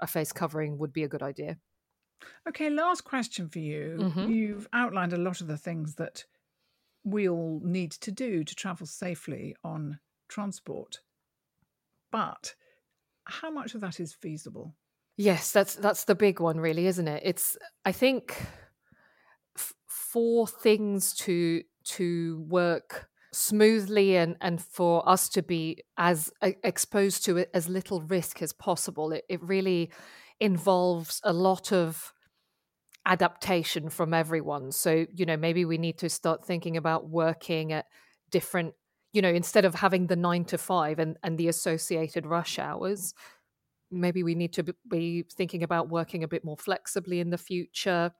a 0.00 0.06
face 0.06 0.32
covering 0.32 0.78
would 0.78 0.92
be 0.92 1.04
a 1.04 1.08
good 1.08 1.22
idea. 1.22 1.56
Okay, 2.48 2.70
last 2.70 3.02
question 3.02 3.48
for 3.48 3.58
you. 3.58 3.98
Mm-hmm. 4.00 4.30
You've 4.30 4.68
outlined 4.72 5.12
a 5.12 5.18
lot 5.18 5.40
of 5.40 5.46
the 5.46 5.56
things 5.56 5.94
that 5.96 6.24
we 7.04 7.28
all 7.28 7.60
need 7.64 7.92
to 7.92 8.12
do 8.12 8.44
to 8.44 8.54
travel 8.54 8.86
safely 8.86 9.56
on 9.64 9.98
transport. 10.28 11.00
But 12.10 12.54
how 13.24 13.50
much 13.50 13.74
of 13.74 13.80
that 13.80 14.00
is 14.00 14.12
feasible? 14.12 14.74
Yes, 15.16 15.52
that's 15.52 15.74
that's 15.74 16.04
the 16.04 16.14
big 16.14 16.40
one 16.40 16.58
really, 16.58 16.86
isn't 16.86 17.08
it? 17.08 17.22
It's 17.24 17.56
I 17.84 17.92
think 17.92 18.36
f- 19.56 19.74
for 19.86 20.46
things 20.46 21.14
to 21.14 21.62
to 21.84 22.44
work 22.48 23.08
smoothly 23.32 24.16
and 24.16 24.36
and 24.40 24.62
for 24.62 25.08
us 25.08 25.28
to 25.30 25.42
be 25.42 25.82
as 25.96 26.30
exposed 26.62 27.24
to 27.24 27.44
as 27.54 27.68
little 27.68 28.02
risk 28.02 28.42
as 28.42 28.52
possible 28.52 29.10
it, 29.10 29.24
it 29.28 29.42
really 29.42 29.90
involves 30.38 31.18
a 31.24 31.32
lot 31.32 31.72
of 31.72 32.12
adaptation 33.06 33.88
from 33.88 34.12
everyone 34.12 34.70
so 34.70 35.06
you 35.14 35.24
know 35.24 35.36
maybe 35.36 35.64
we 35.64 35.78
need 35.78 35.96
to 35.96 36.10
start 36.10 36.44
thinking 36.44 36.76
about 36.76 37.08
working 37.08 37.72
at 37.72 37.86
different 38.30 38.74
you 39.12 39.22
know 39.22 39.28
instead 39.28 39.64
of 39.64 39.74
having 39.74 40.06
the 40.06 40.16
9 40.16 40.44
to 40.46 40.58
5 40.58 40.98
and 40.98 41.16
and 41.22 41.38
the 41.38 41.48
associated 41.48 42.26
rush 42.26 42.58
hours 42.58 43.14
maybe 43.90 44.22
we 44.22 44.34
need 44.34 44.52
to 44.54 44.74
be 44.88 45.24
thinking 45.34 45.62
about 45.62 45.90
working 45.90 46.24
a 46.24 46.28
bit 46.28 46.44
more 46.44 46.56
flexibly 46.56 47.20
in 47.20 47.28
the 47.30 47.38
future. 47.38 48.10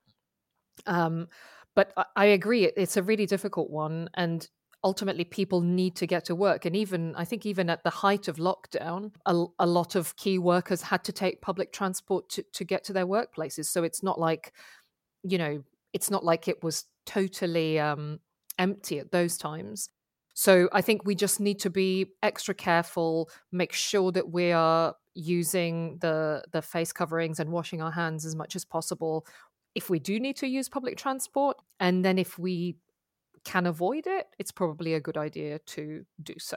Um 0.87 1.29
but 1.75 1.93
I, 1.97 2.05
I 2.17 2.25
agree 2.27 2.65
it's 2.65 2.97
a 2.97 3.03
really 3.03 3.27
difficult 3.27 3.71
one 3.71 4.11
and 4.15 4.49
ultimately 4.85 5.25
people 5.25 5.61
need 5.61 5.95
to 5.97 6.07
get 6.07 6.25
to 6.25 6.35
work 6.35 6.65
and 6.65 6.75
even 6.75 7.15
i 7.15 7.25
think 7.25 7.47
even 7.47 7.71
at 7.71 7.85
the 7.85 7.91
height 7.91 8.27
of 8.27 8.37
lockdown 8.37 9.13
a, 9.27 9.45
a 9.61 9.67
lot 9.67 9.95
of 9.95 10.17
key 10.17 10.39
workers 10.41 10.83
had 10.83 11.05
to 11.05 11.13
take 11.13 11.41
public 11.41 11.73
transport 11.73 12.29
to, 12.29 12.43
to 12.53 12.65
get 12.65 12.83
to 12.83 12.93
their 12.93 13.07
workplaces. 13.07 13.67
So 13.67 13.85
it's 13.85 14.03
not 14.03 14.19
like 14.19 14.53
you 15.23 15.39
know 15.39 15.63
it's 15.93 16.11
not 16.11 16.25
like 16.25 16.49
it 16.49 16.63
was 16.63 16.85
totally 17.07 17.79
um, 17.79 18.21
empty 18.59 18.99
at 18.99 19.13
those 19.13 19.37
times 19.37 19.89
so 20.35 20.69
i 20.73 20.81
think 20.81 21.05
we 21.05 21.15
just 21.15 21.41
need 21.41 21.59
to 21.59 21.71
be 21.71 22.07
extra 22.23 22.55
careful 22.55 23.29
make 23.51 23.73
sure 23.73 24.13
that 24.13 24.31
we 24.31 24.53
are 24.53 24.95
using 25.15 25.99
the 26.01 26.43
the 26.53 26.63
face 26.63 26.93
coverings 26.93 27.39
and 27.39 27.51
washing 27.51 27.83
our 27.83 27.91
hands 27.91 28.25
as 28.25 28.35
much 28.35 28.57
as 28.57 28.65
possible 28.65 29.27
if 29.75 29.89
we 29.89 29.99
do 29.99 30.21
need 30.21 30.37
to 30.37 30.47
use 30.47 30.69
public 30.69 30.97
transport 30.97 31.57
and 31.81 32.05
then 32.05 32.19
if 32.19 32.39
we 32.39 32.77
can 33.45 33.67
avoid 33.67 34.07
it, 34.07 34.29
it's 34.39 34.53
probably 34.53 34.95
a 34.95 35.01
good 35.01 35.17
idea 35.17 35.59
to 35.61 36.05
do 36.23 36.35
so. 36.39 36.57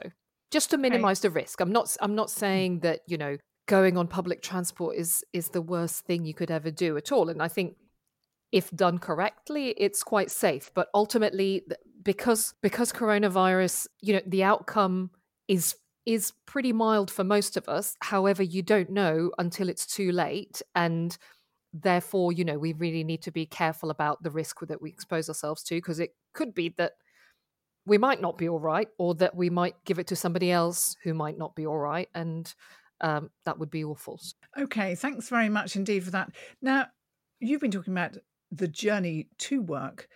Just 0.50 0.70
to 0.70 0.78
minimize 0.78 1.18
okay. 1.20 1.28
the 1.28 1.34
risk. 1.34 1.60
I'm 1.60 1.72
not 1.72 1.96
I'm 2.00 2.14
not 2.14 2.28
mm. 2.28 2.38
saying 2.38 2.80
that, 2.80 3.00
you 3.06 3.18
know, 3.18 3.36
going 3.66 3.96
on 3.96 4.06
public 4.06 4.42
transport 4.42 4.96
is 4.96 5.24
is 5.32 5.48
the 5.48 5.62
worst 5.62 6.04
thing 6.04 6.24
you 6.24 6.34
could 6.34 6.50
ever 6.50 6.70
do 6.70 6.96
at 6.96 7.10
all 7.10 7.28
and 7.28 7.42
I 7.42 7.48
think 7.48 7.76
if 8.52 8.70
done 8.70 8.98
correctly 8.98 9.70
it's 9.70 10.04
quite 10.04 10.30
safe 10.30 10.70
but 10.72 10.86
ultimately 10.94 11.64
because 12.06 12.54
because 12.62 12.90
coronavirus 12.92 13.86
you 14.00 14.14
know 14.14 14.22
the 14.26 14.42
outcome 14.42 15.10
is 15.48 15.76
is 16.06 16.32
pretty 16.46 16.72
mild 16.72 17.10
for 17.10 17.24
most 17.24 17.58
of 17.58 17.68
us 17.68 17.94
however 18.00 18.42
you 18.42 18.62
don't 18.62 18.88
know 18.88 19.30
until 19.38 19.68
it's 19.68 19.86
too 19.86 20.10
late 20.12 20.62
and 20.74 21.18
therefore, 21.82 22.32
you 22.32 22.44
know, 22.44 22.58
we 22.58 22.72
really 22.72 23.04
need 23.04 23.22
to 23.22 23.30
be 23.30 23.46
careful 23.46 23.90
about 23.90 24.22
the 24.22 24.30
risk 24.30 24.60
that 24.60 24.80
we 24.80 24.90
expose 24.90 25.28
ourselves 25.28 25.62
to 25.64 25.74
because 25.76 26.00
it 26.00 26.14
could 26.32 26.54
be 26.54 26.74
that 26.78 26.92
we 27.84 27.98
might 27.98 28.20
not 28.20 28.38
be 28.38 28.48
all 28.48 28.58
right 28.58 28.88
or 28.98 29.14
that 29.14 29.34
we 29.34 29.50
might 29.50 29.76
give 29.84 29.98
it 29.98 30.08
to 30.08 30.16
somebody 30.16 30.50
else 30.50 30.96
who 31.04 31.14
might 31.14 31.38
not 31.38 31.54
be 31.54 31.66
all 31.66 31.78
right. 31.78 32.08
And 32.14 32.52
um, 33.00 33.30
that 33.44 33.58
would 33.58 33.70
be 33.70 33.84
awful. 33.84 34.20
Okay, 34.58 34.94
thanks 34.94 35.28
very 35.28 35.48
much 35.48 35.76
indeed 35.76 36.04
for 36.04 36.10
that. 36.12 36.30
Now, 36.62 36.86
you've 37.40 37.60
been 37.60 37.70
talking 37.70 37.92
about 37.92 38.16
the 38.50 38.68
journey 38.68 39.28
to 39.38 39.62
work. 39.62 40.08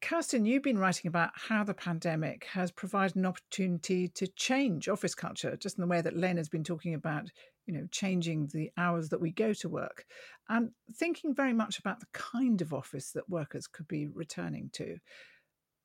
Kerstin, 0.00 0.46
you've 0.46 0.62
been 0.62 0.78
writing 0.78 1.08
about 1.08 1.30
how 1.34 1.64
the 1.64 1.74
pandemic 1.74 2.44
has 2.52 2.70
provided 2.70 3.16
an 3.16 3.26
opportunity 3.26 4.08
to 4.08 4.26
change 4.28 4.88
office 4.88 5.14
culture, 5.14 5.56
just 5.56 5.78
in 5.78 5.82
the 5.82 5.88
way 5.88 6.00
that 6.00 6.16
Len 6.16 6.36
has 6.36 6.48
been 6.48 6.64
talking 6.64 6.94
about 6.94 7.30
you 7.68 7.74
know, 7.74 7.86
changing 7.90 8.46
the 8.46 8.70
hours 8.78 9.10
that 9.10 9.20
we 9.20 9.30
go 9.30 9.52
to 9.52 9.68
work, 9.68 10.06
and 10.48 10.70
thinking 10.94 11.34
very 11.34 11.52
much 11.52 11.78
about 11.78 12.00
the 12.00 12.06
kind 12.14 12.62
of 12.62 12.72
office 12.72 13.10
that 13.12 13.28
workers 13.28 13.66
could 13.66 13.86
be 13.86 14.08
returning 14.08 14.70
to. 14.72 14.96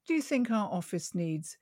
Do 0.08 0.14
you 0.14 0.22
think 0.22 0.50
our 0.50 0.70
office 0.72 1.14
needs 1.14 1.58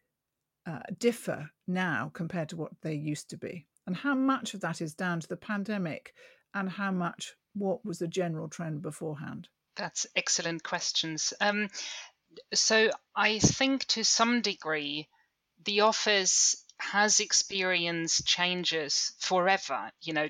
uh, 0.68 0.82
differ 1.00 1.50
now 1.68 2.12
compared 2.14 2.50
to 2.50 2.56
what 2.56 2.72
they 2.84 2.94
used 2.94 3.32
to 3.32 3.38
be? 3.38 3.66
And 3.88 3.96
how 3.96 4.14
much 4.14 4.54
of 4.54 4.62
that 4.62 4.80
is 4.80 4.94
down 4.94 5.22
to 5.22 5.28
the 5.28 5.38
pandemic, 5.38 6.14
and 6.54 6.70
how 6.70 6.92
much 6.92 7.34
what 7.56 7.84
was 7.84 7.98
the 7.98 8.08
general 8.08 8.48
trend 8.48 8.84
beforehand? 8.84 9.50
That's 9.76 10.06
excellent 10.16 10.62
questions. 10.62 11.34
Um, 11.42 11.70
so 12.54 12.90
I 13.16 13.40
think 13.40 13.86
to 13.88 14.04
some 14.04 14.42
degree, 14.42 15.08
the 15.64 15.82
office 15.82 16.56
has 16.80 17.20
experienced 17.20 18.26
changes 18.26 19.14
forever. 19.20 19.92
You 20.02 20.14
know, 20.14 20.30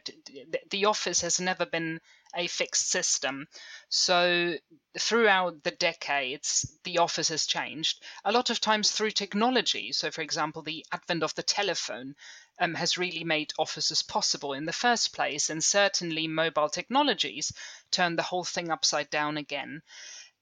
the 0.69 0.85
office 0.85 1.21
has 1.21 1.39
never 1.39 1.65
been 1.65 2.01
a 2.35 2.47
fixed 2.47 2.89
system. 2.89 3.47
So 3.89 4.55
throughout 4.99 5.63
the 5.63 5.71
decades, 5.71 6.77
the 6.83 6.97
office 6.97 7.29
has 7.29 7.45
changed. 7.45 8.03
A 8.25 8.31
lot 8.31 8.49
of 8.49 8.59
times 8.59 8.91
through 8.91 9.11
technology. 9.11 9.91
So, 9.93 10.11
for 10.11 10.21
example, 10.21 10.61
the 10.61 10.85
advent 10.91 11.23
of 11.23 11.35
the 11.35 11.43
telephone 11.43 12.15
um, 12.59 12.73
has 12.75 12.97
really 12.97 13.23
made 13.23 13.53
offices 13.57 14.03
possible 14.03 14.53
in 14.53 14.65
the 14.65 14.73
first 14.73 15.13
place, 15.13 15.49
and 15.49 15.63
certainly 15.63 16.27
mobile 16.27 16.69
technologies 16.69 17.51
turned 17.91 18.17
the 18.17 18.23
whole 18.23 18.43
thing 18.43 18.69
upside 18.71 19.09
down 19.09 19.37
again. 19.37 19.81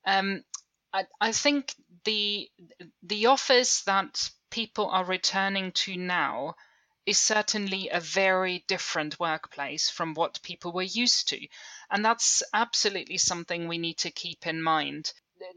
Um, 0.05 0.43
I, 0.93 1.05
I 1.21 1.31
think 1.31 1.75
the 2.03 2.49
the 3.03 3.27
office 3.27 3.81
that 3.83 4.29
people 4.49 4.87
are 4.89 5.05
returning 5.05 5.71
to 5.71 5.95
now 5.95 6.55
is 7.05 7.19
certainly 7.19 7.89
a 7.89 7.99
very 7.99 8.63
different 8.67 9.19
workplace 9.19 9.89
from 9.89 10.13
what 10.13 10.41
people 10.43 10.71
were 10.71 10.83
used 10.83 11.27
to. 11.29 11.47
And 11.89 12.05
that's 12.05 12.43
absolutely 12.53 13.17
something 13.17 13.67
we 13.67 13.77
need 13.77 13.97
to 13.99 14.11
keep 14.11 14.45
in 14.45 14.61
mind. 14.61 15.11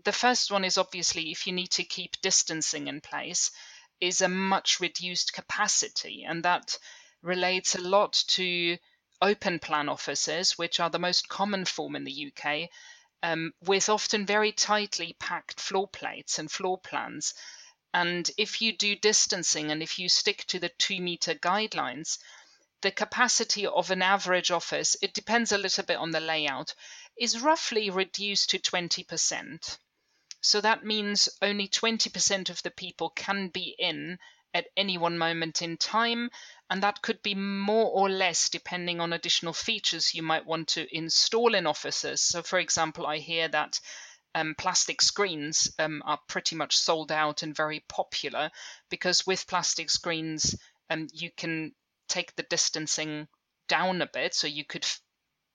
The 0.05 0.13
first 0.13 0.51
one 0.51 0.65
is 0.65 0.79
obviously 0.79 1.31
if 1.31 1.47
you 1.47 1.53
need 1.53 1.71
to 1.73 1.85
keep 1.85 2.21
distancing 2.23 2.87
in 2.87 3.01
place, 3.01 3.51
is 4.01 4.21
a 4.21 4.29
much 4.29 4.81
reduced 4.81 5.33
capacity. 5.33 6.25
And 6.25 6.43
that 6.45 6.79
relates 7.23 7.75
a 7.75 7.81
lot 7.81 8.13
to 8.29 8.79
open 9.21 9.59
plan 9.59 9.89
offices, 9.89 10.59
which 10.59 10.81
are 10.81 10.91
the 10.91 10.99
most 10.99 11.29
common 11.29 11.65
form 11.65 11.97
in 11.97 12.05
the 12.05 12.33
UK, 12.33 12.71
um, 13.23 13.53
with 13.63 13.89
often 13.89 14.27
very 14.27 14.53
tightly 14.53 15.17
packed 15.19 15.61
floor 15.61 15.89
plates 15.89 16.39
and 16.39 16.51
floor 16.51 16.79
plans 16.79 17.35
and 17.95 18.31
if 18.39 18.63
you 18.63 18.75
do 18.75 18.97
distancing 18.97 19.71
and 19.71 19.83
if 19.83 19.99
you 19.99 20.09
stick 20.09 20.47
to 20.47 20.59
the 20.59 20.71
two 20.71 21.01
meter 21.01 21.35
guidelines, 21.35 22.19
the 22.81 22.91
capacity 22.91 23.67
of 23.67 23.91
an 23.91 24.01
average 24.01 24.51
office, 24.51 24.97
it 25.03 25.13
depends 25.13 25.53
a 25.53 25.59
little 25.59 25.85
bit 25.85 25.99
on 25.99 26.11
the 26.11 26.21
layout, 26.21 26.75
is 27.19 27.41
roughly 27.41 27.91
reduced 27.91 28.49
to 28.51 28.59
20%. 28.59 29.79
So 30.41 30.61
that 30.63 30.85
means 30.85 31.29
only 31.43 31.69
20% 31.69 32.49
of 32.49 32.63
the 32.63 32.71
people 32.71 33.11
can 33.11 33.49
be 33.49 33.77
in 33.79 34.19
at 34.55 34.69
any 34.77 34.99
one 34.99 35.19
moment 35.19 35.63
in 35.63 35.77
time, 35.77 36.31
and 36.71 36.83
that 36.83 37.03
could 37.03 37.23
be 37.23 37.35
more 37.35 37.91
or 37.91 38.09
less 38.09 38.49
depending 38.49 39.01
on 39.01 39.13
additional 39.13 39.53
features 39.53 40.15
you 40.15 40.23
might 40.23 40.47
want 40.47 40.69
to 40.69 40.87
install 40.97 41.55
in 41.55 41.67
offices. 41.67 42.21
So, 42.21 42.43
for 42.43 42.59
example, 42.59 43.07
I 43.07 43.19
hear 43.19 43.49
that 43.49 43.81
um, 44.35 44.55
plastic 44.57 45.03
screens 45.03 45.71
um, 45.79 46.03
are 46.05 46.19
pretty 46.29 46.57
much 46.57 46.77
sold 46.77 47.13
out 47.13 47.43
and 47.43 47.55
very 47.55 47.85
popular 47.89 48.51
because 48.89 49.27
with 49.27 49.47
plastic 49.47 49.91
screens 49.91 50.57
um, 50.91 51.09
you 51.13 51.31
can 51.37 51.73
take 52.09 52.35
the 52.37 52.43
distancing 52.45 53.29
down 53.69 54.03
a 54.03 54.07
bit 54.07 54.35
so 54.35 54.47
you 54.47 54.65
could 54.65 54.85
f- 54.85 55.01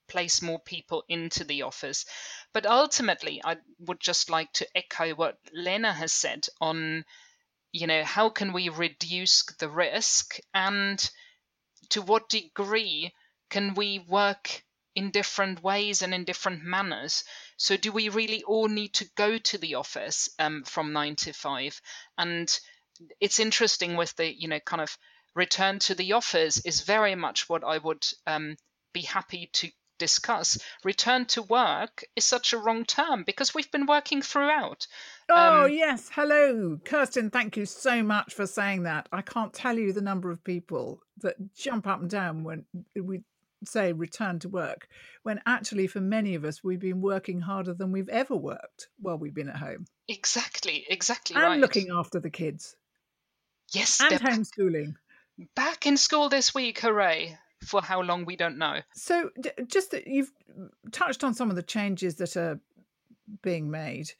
place 0.08 0.40
more 0.40 0.60
people 0.60 1.04
into 1.08 1.44
the 1.44 1.62
office 1.62 2.06
but 2.54 2.66
ultimately 2.66 3.40
i 3.44 3.56
would 3.80 4.00
just 4.00 4.30
like 4.30 4.50
to 4.52 4.66
echo 4.74 5.14
what 5.14 5.38
lena 5.52 5.92
has 5.92 6.12
said 6.12 6.46
on 6.60 7.04
you 7.72 7.86
know 7.86 8.04
how 8.04 8.28
can 8.28 8.52
we 8.52 8.68
reduce 8.68 9.44
the 9.58 9.68
risk 9.68 10.38
and 10.54 11.10
to 11.90 12.02
what 12.02 12.28
degree 12.28 13.12
can 13.50 13.74
we 13.74 13.98
work 13.98 14.62
in 14.94 15.10
different 15.12 15.62
ways 15.62 16.02
and 16.02 16.12
in 16.12 16.24
different 16.24 16.62
manners. 16.64 17.22
So, 17.56 17.76
do 17.76 17.92
we 17.92 18.08
really 18.08 18.42
all 18.42 18.66
need 18.66 18.94
to 18.94 19.08
go 19.16 19.38
to 19.38 19.58
the 19.58 19.76
office 19.76 20.28
um, 20.40 20.64
from 20.64 20.92
nine 20.92 21.14
to 21.16 21.32
five? 21.32 21.80
And 22.18 22.48
it's 23.20 23.38
interesting 23.38 23.96
with 23.96 24.14
the, 24.16 24.26
you 24.28 24.48
know, 24.48 24.58
kind 24.58 24.82
of 24.82 24.98
return 25.36 25.78
to 25.78 25.94
the 25.94 26.14
office 26.14 26.58
is 26.64 26.80
very 26.80 27.14
much 27.14 27.48
what 27.48 27.62
I 27.62 27.78
would 27.78 28.04
um, 28.26 28.56
be 28.92 29.02
happy 29.02 29.50
to 29.52 29.70
discuss. 29.98 30.58
Return 30.84 31.26
to 31.26 31.42
work 31.42 32.04
is 32.16 32.24
such 32.24 32.52
a 32.52 32.58
wrong 32.58 32.84
term 32.84 33.24
because 33.24 33.54
we've 33.54 33.70
been 33.70 33.86
working 33.86 34.22
throughout. 34.22 34.86
Oh, 35.28 35.64
um, 35.64 35.72
yes. 35.72 36.08
Hello, 36.12 36.78
Kerstin. 36.84 37.30
Thank 37.30 37.56
you 37.56 37.66
so 37.66 38.02
much 38.02 38.34
for 38.34 38.46
saying 38.46 38.84
that. 38.84 39.08
I 39.12 39.22
can't 39.22 39.52
tell 39.52 39.76
you 39.76 39.92
the 39.92 40.00
number 40.00 40.30
of 40.30 40.42
people 40.42 41.00
that 41.22 41.36
jump 41.54 41.86
up 41.86 42.00
and 42.00 42.10
down 42.10 42.44
when 42.44 42.64
we 42.94 43.22
say 43.64 43.92
return 43.92 44.38
to 44.38 44.48
work 44.48 44.88
when 45.24 45.40
actually 45.46 45.86
for 45.86 46.00
many 46.00 46.36
of 46.36 46.44
us 46.44 46.62
we've 46.62 46.78
been 46.78 47.00
working 47.00 47.40
harder 47.40 47.74
than 47.74 47.90
we've 47.90 48.08
ever 48.08 48.36
worked 48.36 48.88
while 49.00 49.18
we've 49.18 49.34
been 49.34 49.48
at 49.48 49.56
home 49.56 49.84
exactly 50.06 50.86
exactly 50.88 51.34
and 51.34 51.44
right 51.44 51.60
looking 51.60 51.88
after 51.92 52.20
the 52.20 52.30
kids 52.30 52.76
yes 53.72 54.00
and 54.00 54.20
homeschooling 54.20 54.94
back 55.56 55.86
in 55.86 55.96
school 55.96 56.28
this 56.28 56.54
week 56.54 56.78
hooray 56.78 57.36
for 57.64 57.82
how 57.82 58.00
long 58.00 58.24
we 58.24 58.36
don't 58.36 58.58
know. 58.58 58.80
So 58.94 59.30
d- 59.40 59.50
just 59.66 59.90
that 59.90 60.06
you've 60.06 60.32
touched 60.92 61.24
on 61.24 61.34
some 61.34 61.50
of 61.50 61.56
the 61.56 61.62
changes 61.62 62.16
that 62.16 62.36
are 62.36 62.60
being 63.42 63.70
made. 63.70 64.10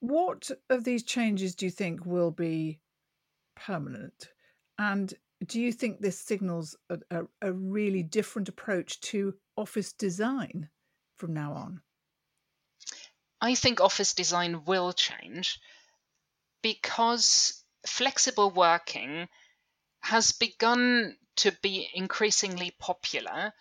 What 0.00 0.50
of 0.70 0.84
these 0.84 1.02
changes 1.02 1.54
do 1.54 1.66
you 1.66 1.70
think 1.70 2.04
will 2.04 2.30
be 2.30 2.80
permanent? 3.54 4.28
And 4.78 5.12
do 5.46 5.60
you 5.60 5.72
think 5.72 6.00
this 6.00 6.18
signals 6.18 6.76
a, 6.90 6.98
a, 7.10 7.24
a, 7.42 7.52
really 7.52 8.02
different 8.02 8.48
approach 8.48 9.00
to 9.00 9.34
office 9.56 9.92
design 9.92 10.68
from 11.16 11.32
now 11.34 11.52
on? 11.52 11.80
I 13.40 13.54
think 13.54 13.80
office 13.80 14.14
design 14.14 14.64
will 14.64 14.92
change 14.92 15.58
because 16.62 17.62
flexible 17.86 18.50
working 18.50 19.28
has 20.00 20.32
begun 20.32 21.16
to 21.36 21.52
be 21.62 21.88
increasingly 21.94 22.70
popular 22.78 23.52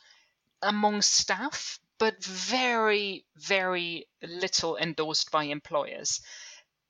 among 0.61 1.01
staff, 1.01 1.79
but 1.97 2.23
very, 2.23 3.25
very 3.35 4.07
little 4.21 4.77
endorsed 4.77 5.31
by 5.31 5.45
employers 5.45 6.21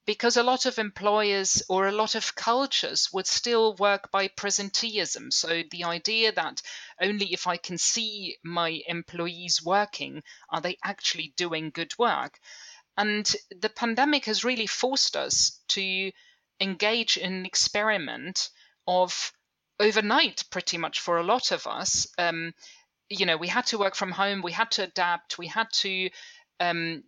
because 0.06 0.36
a 0.36 0.44
lot 0.44 0.66
of 0.66 0.80
employers 0.80 1.64
or 1.70 1.88
a 1.88 1.92
lot 1.92 2.16
of 2.16 2.36
cultures 2.36 3.10
would 3.14 3.28
still 3.28 3.76
work 3.76 4.12
by 4.12 4.28
presenteeism. 4.28 5.32
So 5.32 5.64
the 5.72 5.86
idea 5.86 6.32
that 6.34 6.62
only 7.02 7.32
if 7.34 7.48
I 7.48 7.58
can 7.58 7.78
see 7.78 8.38
my 8.44 8.82
employees 8.88 9.64
working 9.64 10.24
are 10.50 10.62
they 10.62 10.78
actually 10.84 11.34
doing 11.38 11.70
good 11.70 11.94
work. 11.98 12.38
And 12.98 13.34
the 13.50 13.70
pandemic 13.70 14.26
has 14.26 14.44
really 14.44 14.68
forced 14.68 15.16
us 15.16 15.62
to 15.70 16.12
engage 16.60 17.18
in 17.18 17.34
an 17.34 17.46
experiment 17.46 18.50
of 18.86 19.32
overnight, 19.84 20.44
pretty 20.50 20.78
much 20.78 21.00
for 21.00 21.18
a 21.18 21.24
lot 21.24 21.52
of 21.52 21.68
us. 21.68 22.08
Um, 22.18 22.54
you 23.10 23.26
know, 23.26 23.38
we 23.38 23.48
had 23.48 23.66
to 23.68 23.78
work 23.78 23.96
from 23.96 24.12
home, 24.12 24.42
we 24.42 24.52
had 24.52 24.72
to 24.72 24.84
adapt, 24.84 25.38
we 25.38 25.48
had 25.48 25.68
to 25.74 26.10
um, 26.60 27.04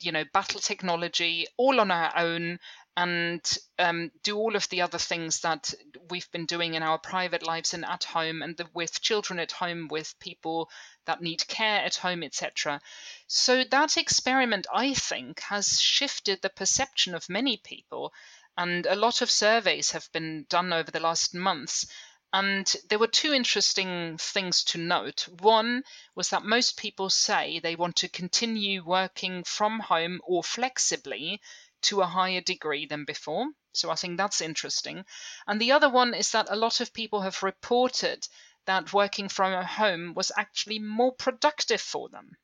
you 0.00 0.12
know 0.12 0.24
battle 0.32 0.60
technology 0.60 1.46
all 1.56 1.80
on 1.80 1.90
our 1.90 2.12
own 2.16 2.58
and 2.96 3.58
um, 3.80 4.12
do 4.22 4.36
all 4.36 4.54
of 4.54 4.68
the 4.68 4.82
other 4.82 4.98
things 4.98 5.40
that 5.40 5.74
we've 6.10 6.30
been 6.30 6.46
doing 6.46 6.74
in 6.74 6.82
our 6.82 6.98
private 6.98 7.44
lives 7.44 7.74
and 7.74 7.84
at 7.84 8.04
home 8.04 8.40
and 8.40 8.56
the, 8.56 8.66
with 8.72 9.00
children 9.00 9.40
at 9.40 9.50
home 9.50 9.88
with 9.90 10.14
people 10.20 10.70
that 11.06 11.20
need 11.20 11.46
care 11.48 11.80
at 11.80 11.96
home 11.96 12.22
etc 12.22 12.80
so 13.26 13.64
that 13.70 13.96
experiment 13.96 14.66
i 14.72 14.94
think 14.94 15.40
has 15.40 15.80
shifted 15.80 16.40
the 16.42 16.50
perception 16.50 17.14
of 17.14 17.28
many 17.28 17.56
people 17.56 18.12
and 18.56 18.86
a 18.86 18.96
lot 18.96 19.22
of 19.22 19.30
surveys 19.30 19.90
have 19.92 20.10
been 20.12 20.46
done 20.48 20.72
over 20.72 20.90
the 20.90 21.00
last 21.00 21.34
months 21.34 21.86
and 22.34 22.74
there 22.88 22.98
were 22.98 23.06
two 23.06 23.32
interesting 23.32 24.18
things 24.18 24.64
to 24.64 24.76
note. 24.76 25.28
One 25.38 25.84
was 26.16 26.30
that 26.30 26.42
most 26.42 26.76
people 26.76 27.08
say 27.08 27.60
they 27.60 27.76
want 27.76 27.94
to 27.98 28.08
continue 28.08 28.84
working 28.84 29.44
from 29.44 29.78
home 29.78 30.20
or 30.24 30.42
flexibly 30.42 31.40
to 31.82 32.00
a 32.00 32.06
higher 32.06 32.40
degree 32.40 32.86
than 32.86 33.04
before. 33.04 33.46
So 33.72 33.88
I 33.88 33.94
think 33.94 34.16
that's 34.16 34.40
interesting. 34.40 35.04
And 35.46 35.60
the 35.60 35.70
other 35.70 35.88
one 35.88 36.12
is 36.12 36.32
that 36.32 36.50
a 36.50 36.56
lot 36.56 36.80
of 36.80 36.92
people 36.92 37.20
have 37.20 37.44
reported 37.44 38.26
that 38.66 38.92
working 38.92 39.28
from 39.28 39.62
home 39.64 40.12
was 40.14 40.32
actually 40.36 40.80
more 40.80 41.12
productive 41.12 41.80
for 41.80 42.08
them. 42.08 42.36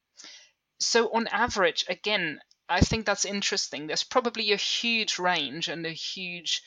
So, 0.78 1.12
on 1.12 1.26
average, 1.26 1.84
again, 1.88 2.40
I 2.70 2.80
think 2.80 3.04
that's 3.04 3.24
interesting. 3.24 3.86
There's 3.86 4.04
probably 4.04 4.52
a 4.52 4.56
huge 4.56 5.18
range 5.18 5.66
and 5.66 5.84
a 5.84 5.90
huge 5.90 6.62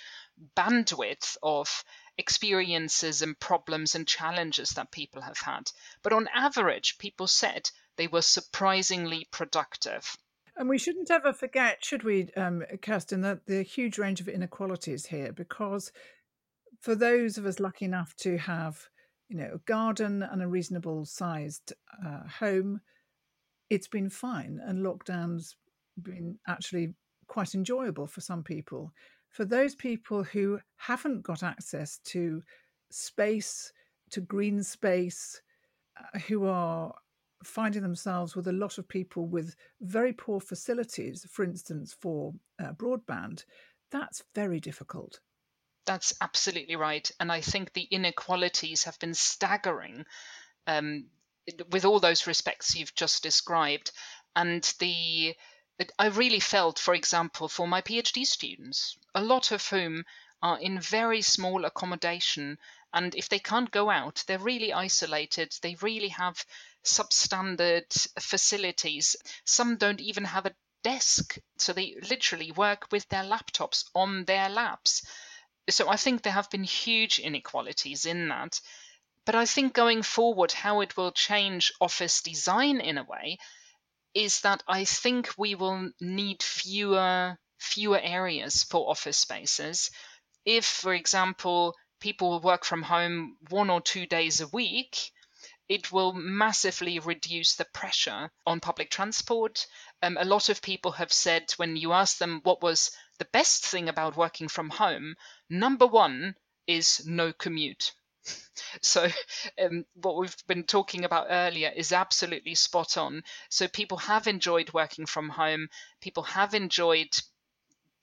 bandwidth 0.57 1.37
of 1.41 1.83
experiences 2.17 3.21
and 3.21 3.39
problems 3.39 3.95
and 3.95 4.05
challenges 4.05 4.71
that 4.71 4.91
people 4.91 5.21
have 5.21 5.37
had. 5.37 5.71
But 6.03 6.11
on 6.11 6.27
average, 6.33 6.97
people 6.97 7.27
said 7.27 7.69
they 7.95 8.07
were 8.07 8.21
surprisingly 8.21 9.27
productive. 9.31 10.17
And 10.57 10.69
we 10.69 10.77
shouldn't 10.77 11.09
ever 11.09 11.31
forget, 11.31 11.83
should 11.83 12.03
we, 12.03 12.29
um, 12.35 12.63
Kerstin, 12.81 13.21
that 13.21 13.45
the 13.45 13.63
huge 13.63 13.97
range 13.97 14.19
of 14.19 14.27
inequalities 14.27 15.05
here, 15.05 15.31
because 15.31 15.91
for 16.81 16.95
those 16.95 17.37
of 17.37 17.45
us 17.45 17.59
lucky 17.59 17.85
enough 17.85 18.13
to 18.17 18.37
have, 18.37 18.89
you 19.29 19.37
know, 19.37 19.51
a 19.55 19.59
garden 19.59 20.21
and 20.21 20.43
a 20.43 20.47
reasonable 20.47 21.05
sized 21.05 21.73
uh, 22.05 22.27
home, 22.39 22.81
it's 23.69 23.87
been 23.87 24.09
fine, 24.09 24.59
and 24.63 24.85
lockdowns 24.85 25.55
been 26.01 26.37
actually 26.47 26.93
quite 27.27 27.55
enjoyable 27.55 28.07
for 28.07 28.21
some 28.21 28.43
people 28.43 28.91
for 29.33 29.45
those 29.45 29.73
people 29.75 30.23
who 30.23 30.59
haven't 30.77 31.23
got 31.23 31.41
access 31.41 31.97
to 32.05 32.41
space, 32.91 33.73
to 34.11 34.21
green 34.21 34.61
space, 34.61 35.41
uh, 35.97 36.19
who 36.19 36.45
are 36.45 36.93
finding 37.43 37.81
themselves 37.81 38.35
with 38.35 38.47
a 38.47 38.53
lot 38.53 38.77
of 38.77 38.87
people 38.87 39.25
with 39.25 39.55
very 39.81 40.13
poor 40.13 40.39
facilities, 40.39 41.25
for 41.31 41.43
instance, 41.43 41.95
for 41.99 42.31
uh, 42.63 42.73
broadband, 42.73 43.43
that's 43.91 44.23
very 44.35 44.59
difficult. 44.59 45.19
That's 45.87 46.13
absolutely 46.21 46.75
right. 46.75 47.09
And 47.19 47.31
I 47.31 47.41
think 47.41 47.73
the 47.73 47.87
inequalities 47.89 48.83
have 48.83 48.99
been 48.99 49.15
staggering 49.15 50.05
um, 50.67 51.07
with 51.71 51.85
all 51.85 51.99
those 51.99 52.27
respects 52.27 52.75
you've 52.75 52.95
just 52.95 53.23
described. 53.23 53.91
And 54.35 54.63
the 54.79 55.35
I 55.97 56.07
really 56.07 56.39
felt, 56.39 56.79
for 56.79 56.93
example, 56.93 57.47
for 57.49 57.67
my 57.67 57.81
PhD 57.81 58.25
students, 58.25 58.97
a 59.15 59.21
lot 59.21 59.51
of 59.51 59.67
whom 59.67 60.05
are 60.41 60.59
in 60.59 60.79
very 60.79 61.21
small 61.21 61.65
accommodation. 61.65 62.57
And 62.93 63.15
if 63.15 63.29
they 63.29 63.39
can't 63.39 63.71
go 63.71 63.89
out, 63.89 64.23
they're 64.27 64.37
really 64.37 64.71
isolated. 64.71 65.55
They 65.61 65.75
really 65.75 66.09
have 66.09 66.45
substandard 66.83 68.07
facilities. 68.19 69.15
Some 69.45 69.77
don't 69.77 70.01
even 70.01 70.25
have 70.25 70.45
a 70.45 70.55
desk. 70.83 71.37
So 71.57 71.73
they 71.73 71.95
literally 72.09 72.51
work 72.51 72.91
with 72.91 73.07
their 73.09 73.23
laptops 73.23 73.85
on 73.95 74.25
their 74.25 74.49
laps. 74.49 75.05
So 75.69 75.89
I 75.89 75.95
think 75.95 76.21
there 76.21 76.33
have 76.33 76.49
been 76.49 76.65
huge 76.65 77.19
inequalities 77.19 78.05
in 78.05 78.27
that. 78.27 78.59
But 79.25 79.35
I 79.35 79.45
think 79.45 79.73
going 79.73 80.03
forward, 80.03 80.51
how 80.51 80.81
it 80.81 80.97
will 80.97 81.13
change 81.13 81.71
office 81.79 82.21
design 82.21 82.81
in 82.81 82.97
a 82.97 83.03
way 83.03 83.37
is 84.13 84.41
that 84.41 84.63
I 84.67 84.85
think 84.85 85.33
we 85.37 85.55
will 85.55 85.91
need 85.99 86.43
fewer 86.43 87.37
fewer 87.57 87.99
areas 87.99 88.63
for 88.63 88.89
office 88.89 89.17
spaces. 89.17 89.89
If, 90.45 90.65
for 90.65 90.93
example, 90.93 91.75
people 91.99 92.41
work 92.41 92.65
from 92.65 92.81
home 92.81 93.37
one 93.49 93.69
or 93.69 93.79
two 93.79 94.05
days 94.05 94.41
a 94.41 94.47
week, 94.47 95.11
it 95.69 95.91
will 95.91 96.11
massively 96.11 96.99
reduce 96.99 97.55
the 97.55 97.65
pressure 97.65 98.29
on 98.45 98.59
public 98.59 98.91
transport. 98.91 99.65
Um, 100.01 100.17
a 100.19 100.25
lot 100.25 100.49
of 100.49 100.61
people 100.61 100.91
have 100.91 101.13
said 101.13 101.51
when 101.55 101.77
you 101.77 101.93
ask 101.93 102.17
them 102.17 102.41
what 102.43 102.61
was 102.61 102.91
the 103.17 103.25
best 103.31 103.65
thing 103.65 103.87
about 103.87 104.17
working 104.17 104.49
from 104.49 104.69
home, 104.69 105.15
number 105.49 105.87
one 105.87 106.35
is 106.67 107.05
no 107.05 107.31
commute. 107.31 107.93
So, 108.81 109.07
um, 109.61 109.85
what 109.95 110.17
we've 110.17 110.35
been 110.47 110.63
talking 110.63 111.05
about 111.05 111.27
earlier 111.29 111.69
is 111.75 111.91
absolutely 111.91 112.55
spot 112.55 112.97
on. 112.97 113.23
So, 113.49 113.67
people 113.67 113.97
have 113.97 114.27
enjoyed 114.27 114.73
working 114.73 115.05
from 115.05 115.29
home, 115.29 115.69
people 116.01 116.23
have 116.23 116.53
enjoyed 116.53 117.09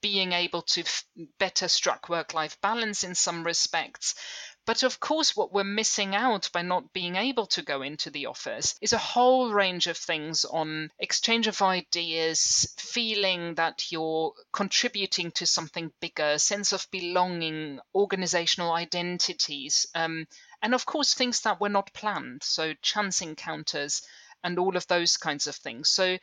being 0.01 0.33
able 0.33 0.61
to 0.63 0.81
f- 0.81 1.05
better 1.39 1.67
struck 1.67 2.09
work 2.09 2.33
life 2.33 2.59
balance 2.61 3.03
in 3.03 3.15
some 3.15 3.43
respects. 3.43 4.15
But 4.63 4.83
of 4.83 4.99
course, 4.99 5.35
what 5.35 5.51
we're 5.51 5.63
missing 5.63 6.13
out 6.13 6.51
by 6.53 6.61
not 6.61 6.93
being 6.93 7.15
able 7.15 7.47
to 7.47 7.63
go 7.63 7.81
into 7.81 8.11
the 8.11 8.27
office 8.27 8.75
is 8.79 8.93
a 8.93 8.97
whole 8.99 9.51
range 9.51 9.87
of 9.87 9.97
things 9.97 10.45
on 10.45 10.91
exchange 10.99 11.47
of 11.47 11.63
ideas, 11.63 12.71
feeling 12.77 13.55
that 13.55 13.91
you're 13.91 14.33
contributing 14.53 15.31
to 15.31 15.47
something 15.47 15.91
bigger, 15.99 16.37
sense 16.37 16.73
of 16.73 16.87
belonging, 16.91 17.79
organizational 17.95 18.71
identities, 18.71 19.87
um, 19.95 20.27
and 20.61 20.75
of 20.75 20.85
course, 20.85 21.15
things 21.15 21.41
that 21.41 21.59
were 21.59 21.69
not 21.69 21.91
planned. 21.93 22.43
So, 22.43 22.75
chance 22.83 23.21
encounters 23.23 24.03
and 24.43 24.59
all 24.59 24.77
of 24.77 24.85
those 24.85 25.17
kinds 25.17 25.47
of 25.47 25.55
things. 25.55 25.89
So, 25.89 26.19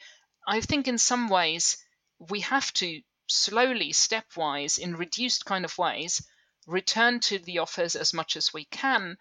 I 0.47 0.61
think 0.61 0.87
in 0.87 0.99
some 0.99 1.29
ways, 1.29 1.77
we 2.21 2.41
have 2.41 2.73
to 2.75 3.03
slowly, 3.27 3.93
stepwise, 3.93 4.79
in 4.79 4.97
reduced 4.97 5.45
kind 5.45 5.65
of 5.65 5.77
ways, 5.77 6.23
return 6.69 7.19
to 7.19 7.39
the 7.39 7.59
office 7.59 7.97
as 7.97 8.15
much 8.15 8.37
as 8.37 8.53
we 8.53 8.67
can. 8.67 9.17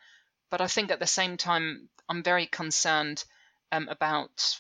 But 0.52 0.62
I 0.62 0.68
think 0.68 0.92
at 0.92 1.00
the 1.00 1.08
same 1.08 1.38
time, 1.38 1.90
I'm 2.08 2.22
very 2.22 2.46
concerned 2.46 3.24
um, 3.72 3.88
about 3.90 4.60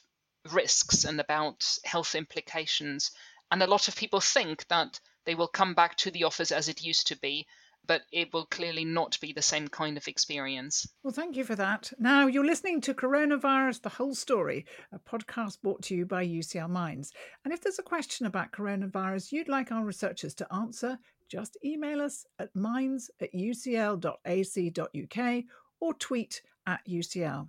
risks 0.52 1.04
and 1.04 1.19
about 1.19 1.78
health 1.84 2.15
implications. 2.15 3.12
And 3.52 3.62
a 3.62 3.67
lot 3.67 3.88
of 3.88 3.95
people 3.95 4.21
think 4.21 4.67
that 4.69 5.00
they 5.26 5.36
will 5.36 5.47
come 5.47 5.73
back 5.73 5.97
to 5.97 6.12
the 6.12 6.23
office 6.23 6.52
as 6.52 6.69
it 6.69 6.82
used 6.82 7.08
to 7.08 7.17
be. 7.17 7.45
but 7.88 8.04
it 8.12 8.34
will 8.34 8.45
clearly 8.45 8.86
not 8.86 9.17
be 9.21 9.34
the 9.34 9.41
same 9.41 9.67
kind 9.67 9.97
of 9.97 10.08
experience. 10.08 10.88
Well, 11.04 11.13
thank 11.13 11.38
you 11.38 11.43
for 11.45 11.56
that. 11.56 11.91
Now, 11.97 12.28
you're 12.28 12.45
listening 12.45 12.82
to 12.82 12.93
Coronavirus 12.93 13.82
The 13.82 13.89
Whole 13.89 14.13
Story, 14.13 14.65
a 14.91 15.00
podcast 15.00 15.62
brought 15.62 15.82
to 15.84 15.95
you 15.95 16.06
by 16.06 16.26
UCL 16.26 16.69
Minds. 16.69 17.13
And 17.43 17.54
if 17.54 17.62
there's 17.62 17.80
a 17.80 17.84
question 17.84 18.26
about 18.28 18.52
coronavirus 18.52 19.32
you'd 19.32 19.47
like 19.47 19.71
our 19.71 19.86
researchers 19.86 20.36
to 20.36 20.54
answer, 20.54 21.00
just 21.27 21.57
email 21.63 22.01
us 22.01 22.25
at 22.39 22.55
minds 22.55 23.11
at 23.21 23.33
ucl.ac.uk 23.33 25.43
or 25.79 25.93
tweet 25.93 26.41
at 26.65 26.79
UCL. 26.87 27.47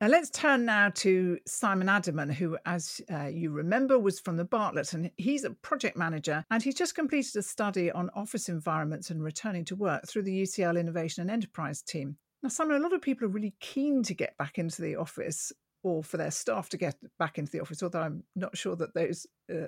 Now 0.00 0.06
let's 0.06 0.30
turn 0.30 0.64
now 0.64 0.90
to 0.94 1.38
Simon 1.44 1.88
Addyman, 1.88 2.32
who, 2.32 2.56
as 2.64 3.00
uh, 3.12 3.26
you 3.26 3.50
remember, 3.50 3.98
was 3.98 4.20
from 4.20 4.36
the 4.36 4.44
Bartlett, 4.44 4.92
and 4.92 5.10
he's 5.16 5.42
a 5.42 5.50
project 5.50 5.96
manager, 5.96 6.44
and 6.52 6.62
he's 6.62 6.76
just 6.76 6.94
completed 6.94 7.34
a 7.34 7.42
study 7.42 7.90
on 7.90 8.08
office 8.14 8.48
environments 8.48 9.10
and 9.10 9.22
returning 9.22 9.64
to 9.64 9.74
work 9.74 10.06
through 10.06 10.22
the 10.22 10.42
UCL 10.42 10.78
Innovation 10.78 11.22
and 11.22 11.32
Enterprise 11.32 11.82
team. 11.82 12.16
Now, 12.44 12.48
Simon, 12.48 12.76
a 12.76 12.80
lot 12.80 12.92
of 12.92 13.02
people 13.02 13.26
are 13.26 13.30
really 13.30 13.56
keen 13.58 14.04
to 14.04 14.14
get 14.14 14.38
back 14.38 14.56
into 14.56 14.82
the 14.82 14.94
office, 14.94 15.52
or 15.82 16.02
for 16.02 16.16
their 16.16 16.30
staff 16.30 16.68
to 16.70 16.76
get 16.76 16.96
back 17.18 17.38
into 17.38 17.52
the 17.52 17.60
office, 17.60 17.82
although 17.82 18.00
I'm 18.00 18.24
not 18.34 18.56
sure 18.56 18.76
that 18.76 18.94
those 18.94 19.26
uh, 19.52 19.66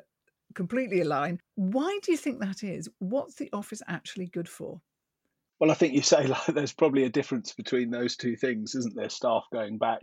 completely 0.54 1.00
align. 1.00 1.40
Why 1.54 1.98
do 2.02 2.12
you 2.12 2.18
think 2.18 2.40
that 2.40 2.62
is? 2.62 2.88
What's 2.98 3.34
the 3.34 3.50
office 3.52 3.82
actually 3.88 4.26
good 4.26 4.48
for? 4.48 4.80
Well, 5.58 5.70
I 5.70 5.74
think 5.74 5.94
you 5.94 6.02
say 6.02 6.26
like 6.26 6.46
there's 6.46 6.72
probably 6.72 7.04
a 7.04 7.10
difference 7.10 7.52
between 7.52 7.90
those 7.90 8.16
two 8.16 8.36
things, 8.36 8.74
isn't 8.74 8.96
there? 8.96 9.10
Staff 9.10 9.44
going 9.52 9.78
back 9.78 10.02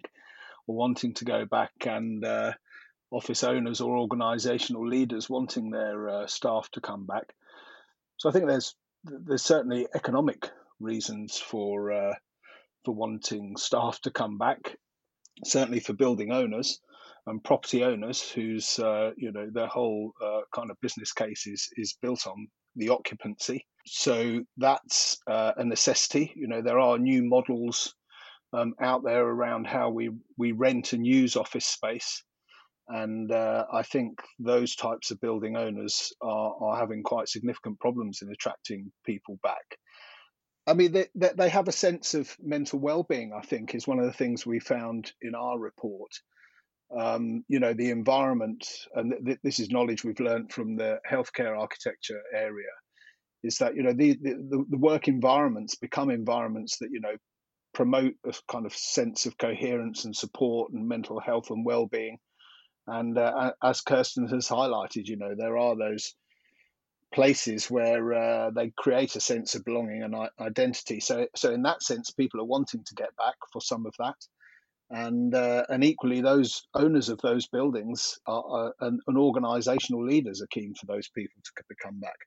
or 0.67 0.75
wanting 0.75 1.13
to 1.15 1.25
go 1.25 1.45
back, 1.45 1.71
and 1.85 2.23
uh, 2.23 2.53
office 3.11 3.43
owners 3.43 3.81
or 3.81 4.07
organisational 4.07 4.87
leaders 4.87 5.29
wanting 5.29 5.71
their 5.71 6.09
uh, 6.09 6.27
staff 6.27 6.69
to 6.71 6.81
come 6.81 7.05
back. 7.05 7.33
So 8.17 8.29
I 8.29 8.31
think 8.31 8.47
there's 8.47 8.75
there's 9.03 9.43
certainly 9.43 9.87
economic 9.93 10.49
reasons 10.79 11.37
for 11.37 11.91
uh, 11.91 12.13
for 12.85 12.93
wanting 12.93 13.57
staff 13.57 14.01
to 14.01 14.11
come 14.11 14.37
back. 14.37 14.77
Certainly 15.45 15.81
for 15.81 15.93
building 15.93 16.31
owners 16.31 16.79
and 17.25 17.43
property 17.43 17.83
owners, 17.83 18.29
whose 18.29 18.79
uh, 18.79 19.11
you 19.17 19.31
know 19.31 19.49
their 19.51 19.67
whole 19.67 20.13
uh, 20.23 20.41
kind 20.53 20.71
of 20.71 20.77
business 20.81 21.13
case 21.13 21.47
is 21.47 21.69
is 21.77 21.97
built 22.01 22.27
on 22.27 22.47
the 22.75 22.89
occupancy 22.89 23.65
so 23.89 24.43
that's 24.57 25.17
uh, 25.27 25.53
a 25.57 25.63
necessity. 25.63 26.33
You 26.35 26.47
know, 26.47 26.61
there 26.61 26.79
are 26.79 26.99
new 26.99 27.23
models 27.23 27.95
um, 28.53 28.73
out 28.81 29.03
there 29.03 29.25
around 29.25 29.65
how 29.65 29.89
we, 29.89 30.09
we 30.37 30.51
rent 30.51 30.93
and 30.93 31.05
use 31.05 31.35
office 31.35 31.65
space. 31.65 32.23
And 32.89 33.31
uh, 33.31 33.65
I 33.71 33.83
think 33.83 34.19
those 34.39 34.75
types 34.75 35.11
of 35.11 35.19
building 35.19 35.57
owners 35.57 36.13
are, 36.21 36.55
are 36.61 36.77
having 36.77 37.03
quite 37.03 37.27
significant 37.27 37.79
problems 37.79 38.19
in 38.21 38.29
attracting 38.29 38.91
people 39.05 39.39
back. 39.43 39.77
I 40.67 40.73
mean, 40.73 40.91
they, 40.91 41.07
they 41.15 41.49
have 41.49 41.67
a 41.69 41.71
sense 41.73 42.13
of 42.13 42.35
mental 42.41 42.79
well-being. 42.79 43.31
I 43.33 43.41
think 43.41 43.73
is 43.73 43.87
one 43.87 43.99
of 43.99 44.05
the 44.05 44.13
things 44.13 44.45
we 44.45 44.59
found 44.59 45.11
in 45.21 45.33
our 45.33 45.57
report. 45.57 46.11
Um, 46.97 47.43
you 47.47 47.59
know, 47.59 47.73
the 47.73 47.89
environment, 47.89 48.67
and 48.93 49.13
th- 49.25 49.39
this 49.43 49.59
is 49.59 49.69
knowledge 49.69 50.03
we've 50.03 50.19
learned 50.19 50.51
from 50.51 50.75
the 50.75 50.99
healthcare 51.09 51.57
architecture 51.57 52.21
area 52.33 52.67
is 53.43 53.57
that 53.59 53.75
you 53.75 53.83
know 53.83 53.93
the, 53.93 54.13
the, 54.21 54.65
the 54.69 54.77
work 54.77 55.07
environments 55.07 55.75
become 55.75 56.09
environments 56.09 56.77
that 56.79 56.89
you 56.91 56.99
know 56.99 57.15
promote 57.73 58.13
a 58.25 58.33
kind 58.51 58.65
of 58.65 58.73
sense 58.73 59.25
of 59.25 59.37
coherence 59.37 60.05
and 60.05 60.15
support 60.15 60.71
and 60.71 60.87
mental 60.87 61.19
health 61.19 61.49
and 61.49 61.65
well-being 61.65 62.17
and 62.87 63.17
uh, 63.17 63.51
as 63.63 63.81
kerstin 63.81 64.29
has 64.31 64.47
highlighted 64.47 65.05
you 65.05 65.17
know 65.17 65.35
there 65.37 65.57
are 65.57 65.77
those 65.77 66.13
places 67.13 67.69
where 67.69 68.13
uh, 68.13 68.51
they 68.51 68.71
create 68.77 69.15
a 69.15 69.21
sense 69.21 69.55
of 69.55 69.65
belonging 69.65 70.03
and 70.03 70.15
identity. 70.39 70.99
So 70.99 71.27
so 71.35 71.51
in 71.51 71.63
that 71.63 71.83
sense 71.83 72.11
people 72.11 72.41
are 72.41 72.45
wanting 72.45 72.83
to 72.83 72.95
get 72.95 73.15
back 73.17 73.35
for 73.51 73.61
some 73.61 73.85
of 73.85 73.93
that. 73.99 74.15
And 74.89 75.33
uh, 75.35 75.65
and 75.69 75.83
equally 75.83 76.21
those 76.21 76.63
owners 76.73 77.09
of 77.09 77.19
those 77.21 77.47
buildings 77.47 78.19
are, 78.25 78.43
are 78.47 78.73
and, 78.81 79.01
organizational 79.17 80.05
leaders 80.05 80.41
are 80.41 80.47
keen 80.47 80.73
for 80.79 80.85
those 80.85 81.09
people 81.09 81.41
to 81.43 81.75
come 81.83 81.99
back. 81.99 82.17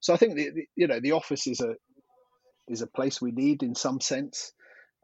So 0.00 0.14
I 0.14 0.16
think 0.16 0.36
the, 0.36 0.50
the, 0.50 0.66
you 0.76 0.86
know 0.86 1.00
the 1.00 1.12
office 1.12 1.46
is 1.46 1.60
a 1.60 1.74
is 2.68 2.82
a 2.82 2.86
place 2.86 3.20
we 3.20 3.32
need 3.32 3.62
in 3.62 3.74
some 3.74 4.00
sense, 4.00 4.52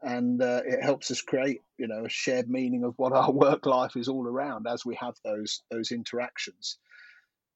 and 0.01 0.41
uh, 0.41 0.61
it 0.65 0.83
helps 0.83 1.11
us 1.11 1.21
create 1.21 1.61
you 1.77 1.87
know 1.87 2.05
a 2.05 2.09
shared 2.09 2.49
meaning 2.49 2.83
of 2.83 2.93
what 2.97 3.13
our 3.13 3.31
work 3.45 3.65
life 3.65 3.95
is 3.95 4.07
all 4.07 4.27
around 4.27 4.67
as 4.67 4.85
we 4.85 4.95
have 4.95 5.15
those 5.23 5.61
those 5.69 5.91
interactions. 5.91 6.77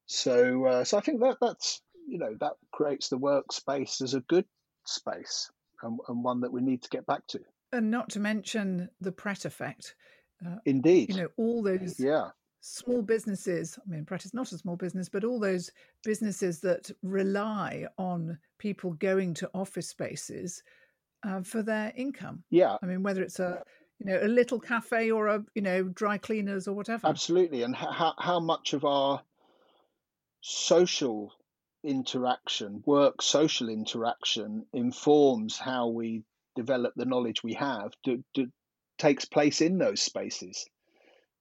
So 0.08 0.66
uh, 0.66 0.84
so 0.84 0.98
I 0.98 1.02
think 1.02 1.22
that 1.22 1.38
that's 1.40 1.82
you 2.08 2.18
know 2.18 2.36
that 2.40 2.54
creates 2.72 3.10
the 3.10 3.20
workspace 3.20 4.02
as 4.02 4.14
a 4.14 4.22
good 4.22 4.46
space 4.86 5.52
and, 5.84 6.00
and 6.08 6.24
one 6.24 6.42
that 6.42 6.52
we 6.52 6.62
need 6.62 6.82
to 6.84 6.90
get 6.90 7.06
back 7.06 7.26
to. 7.28 7.40
And 7.72 7.92
not 7.92 8.10
to 8.12 8.20
mention 8.20 8.90
the 9.02 9.12
Pret 9.12 9.46
effect. 9.46 9.96
Uh, 10.46 10.56
Indeed. 10.66 11.10
You 11.10 11.24
know, 11.24 11.30
all 11.38 11.62
those 11.62 12.00
yeah 12.00 12.30
small 12.68 13.02
businesses, 13.02 13.78
I 13.86 13.90
mean, 13.90 14.06
Pret 14.06 14.26
is 14.26 14.34
not 14.34 14.52
a 14.52 14.58
small 14.58 14.76
business, 14.76 15.10
but 15.10 15.24
all 15.24 15.40
those 15.40 15.72
businesses 16.04 16.60
that 16.62 16.92
rely 17.02 17.86
on 17.98 18.38
people 18.58 18.94
going 18.94 19.34
to 19.36 19.50
office 19.54 19.88
spaces 19.88 20.64
uh, 21.24 21.42
for 21.42 21.62
their 21.62 21.94
income. 21.96 22.44
Yeah. 22.50 22.76
I 22.82 22.86
mean, 22.86 23.04
whether 23.04 23.22
it's 23.22 23.40
a, 23.40 23.64
you 24.00 24.08
know, 24.08 24.20
a 24.22 24.28
little 24.28 24.60
cafe 24.60 25.12
or 25.12 25.28
a, 25.28 25.44
you 25.56 25.62
know, 25.62 25.84
dry 25.84 26.18
cleaners 26.18 26.68
or 26.68 26.74
whatever. 26.74 27.08
Absolutely. 27.08 27.64
And 27.64 27.76
how, 27.76 28.14
how 28.18 28.40
much 28.40 28.74
of 28.74 28.86
our 28.86 29.22
social 30.50 31.34
interaction, 31.84 32.82
work 32.86 33.22
social 33.22 33.68
interaction, 33.68 34.66
informs 34.72 35.58
how 35.58 35.90
we 35.90 36.24
develop 36.56 36.94
the 36.96 37.06
knowledge 37.06 37.44
we 37.44 37.54
have, 37.54 37.92
do, 38.04 38.24
do, 38.34 38.48
takes 38.98 39.26
place 39.26 39.60
in 39.60 39.78
those 39.78 40.02
spaces. 40.02 40.66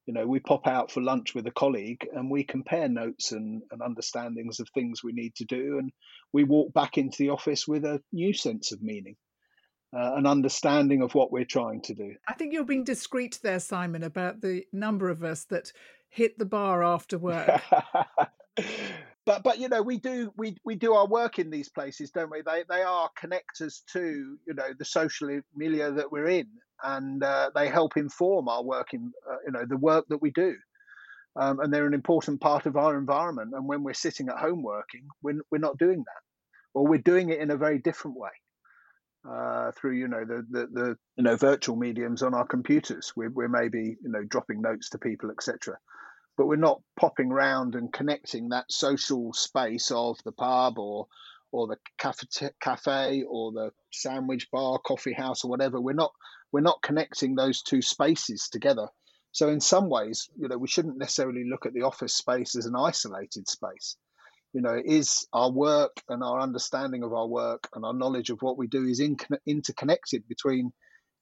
You 0.07 0.15
know 0.15 0.27
we 0.27 0.41
pop 0.41 0.67
out 0.67 0.91
for 0.91 1.03
lunch 1.03 1.35
with 1.35 1.47
a 1.47 1.53
colleague 1.53 2.07
and 2.13 2.31
we 2.31 2.45
compare 2.45 2.89
notes 2.89 3.33
and, 3.33 3.63
and 3.71 3.81
understandings 3.81 4.61
of 4.61 4.69
things 4.71 5.03
we 5.03 5.13
need 5.13 5.35
to 5.37 5.45
do 5.45 5.79
and 5.79 5.91
we 6.33 6.45
walk 6.45 6.73
back 6.73 6.97
into 6.97 7.19
the 7.19 7.31
office 7.31 7.67
with 7.67 7.85
a 7.85 8.01
new 8.13 8.33
sense 8.33 8.71
of 8.71 8.81
meaning 8.83 9.17
uh, 9.93 10.15
an 10.15 10.27
understanding 10.27 11.03
of 11.03 11.15
what 11.17 11.33
we're 11.33 11.45
trying 11.45 11.83
to 11.83 11.95
do. 11.95 12.15
I 12.29 12.35
think 12.35 12.53
you're 12.53 12.65
being 12.65 12.85
discreet 12.85 13.41
there 13.43 13.59
simon 13.59 14.05
about 14.05 14.41
the 14.43 14.65
number 14.73 15.11
of 15.11 15.25
us 15.25 15.45
that 15.47 15.73
hit 16.09 16.39
the 16.39 16.47
bar 16.47 16.85
after 16.85 17.19
work 17.19 17.61
but 19.27 19.43
but 19.43 19.59
you 19.59 19.69
know 19.69 19.83
we 19.83 19.99
do 19.99 20.33
we 20.37 20.57
we 20.65 20.75
do 20.75 20.95
our 20.95 21.07
work 21.07 21.39
in 21.39 21.51
these 21.51 21.69
places 21.69 22.11
don't 22.11 22.31
we? 22.31 22.43
They 22.43 22.65
they 22.69 22.83
are 22.83 23.11
connectors 23.21 23.83
to 23.93 24.39
you 24.47 24.55
know 24.55 24.69
the 24.79 24.85
social 24.85 25.41
milieu 25.55 25.93
that 25.95 26.11
we're 26.11 26.29
in 26.29 26.47
and 26.85 27.23
uh, 27.23 27.51
they 27.55 27.69
help 27.69 27.97
inform 27.97 28.49
our 28.49 28.63
work 28.63 28.95
in 28.95 29.13
uh, 29.31 29.37
you 29.45 29.53
know 29.53 29.65
the 29.67 29.77
work 29.77 30.07
that 30.09 30.23
we 30.23 30.31
do. 30.31 30.55
Um, 31.39 31.61
and 31.61 31.71
they're 31.71 31.87
an 31.87 31.93
important 31.93 32.41
part 32.41 32.65
of 32.65 32.79
our 32.79 32.97
environment 32.97 33.53
and 33.53 33.69
when 33.69 33.83
we're 33.83 33.93
sitting 33.93 34.31
at 34.31 34.39
home 34.39 34.63
working 34.63 35.07
we're, 35.23 35.39
we're 35.51 35.59
not 35.59 35.77
doing 35.77 35.99
that. 35.99 36.23
Or 36.73 36.87
we're 36.87 36.99
doing 36.99 37.29
it 37.29 37.41
in 37.41 37.51
a 37.51 37.59
very 37.59 37.79
different 37.79 38.17
way 38.17 38.31
uh, 39.31 39.71
through 39.73 39.97
you 39.97 40.09
know 40.09 40.25
the, 40.25 40.47
the, 40.51 40.67
the 40.73 40.97
you 41.17 41.25
know 41.25 41.37
virtual 41.37 41.77
mediums 41.77 42.23
on 42.23 42.33
our 42.33 42.47
computers. 42.47 43.13
We're, 43.17 43.31
we're 43.31 43.49
maybe 43.49 43.97
you 44.03 44.11
know 44.11 44.25
dropping 44.25 44.63
notes 44.63 44.89
to 44.91 44.99
people 44.99 45.31
etc 45.31 45.77
but 46.37 46.47
we're 46.47 46.57
not 46.57 46.83
popping 46.99 47.31
round 47.31 47.75
and 47.75 47.93
connecting 47.93 48.51
that 48.51 48.71
social 48.71 49.33
space 49.33 49.91
of 49.91 50.19
the 50.25 50.33
pub 50.33 50.79
or 50.79 51.07
or 51.53 51.67
the 51.67 51.77
cafe, 51.99 52.51
cafe 52.61 53.23
or 53.29 53.53
the 53.53 53.71
sandwich 53.93 54.49
bar, 54.51 54.79
coffee 54.79 55.13
house, 55.13 55.45
or 55.45 55.51
whatever. 55.51 55.81
We're 55.81 55.95
not 55.95 56.13
we're 56.53 56.61
not 56.61 56.83
connecting 56.83 57.35
those 57.35 57.63
two 57.63 57.83
spaces 57.83 58.49
together. 58.51 58.89
So 59.33 59.49
in 59.49 59.61
some 59.61 59.91
ways, 59.91 60.29
you 60.37 60.49
know, 60.49 60.57
we 60.57 60.69
shouldn't 60.69 60.99
necessarily 60.99 61.45
look 61.49 61.67
at 61.67 61.75
the 61.75 61.83
office 61.83 62.15
space 62.15 62.57
as 62.57 62.67
an 62.67 62.75
isolated 62.77 63.49
space. 63.49 63.97
You 64.53 64.63
know, 64.63 64.81
is 64.83 65.27
our 65.33 65.51
work 65.51 66.01
and 66.09 66.23
our 66.23 66.41
understanding 66.41 67.03
of 67.03 67.13
our 67.13 67.27
work 67.27 67.69
and 67.75 67.85
our 67.85 67.93
knowledge 67.93 68.31
of 68.31 68.41
what 68.41 68.57
we 68.57 68.67
do 68.67 68.85
is 68.85 69.01
in, 69.01 69.17
interconnected 69.47 70.27
between 70.29 70.73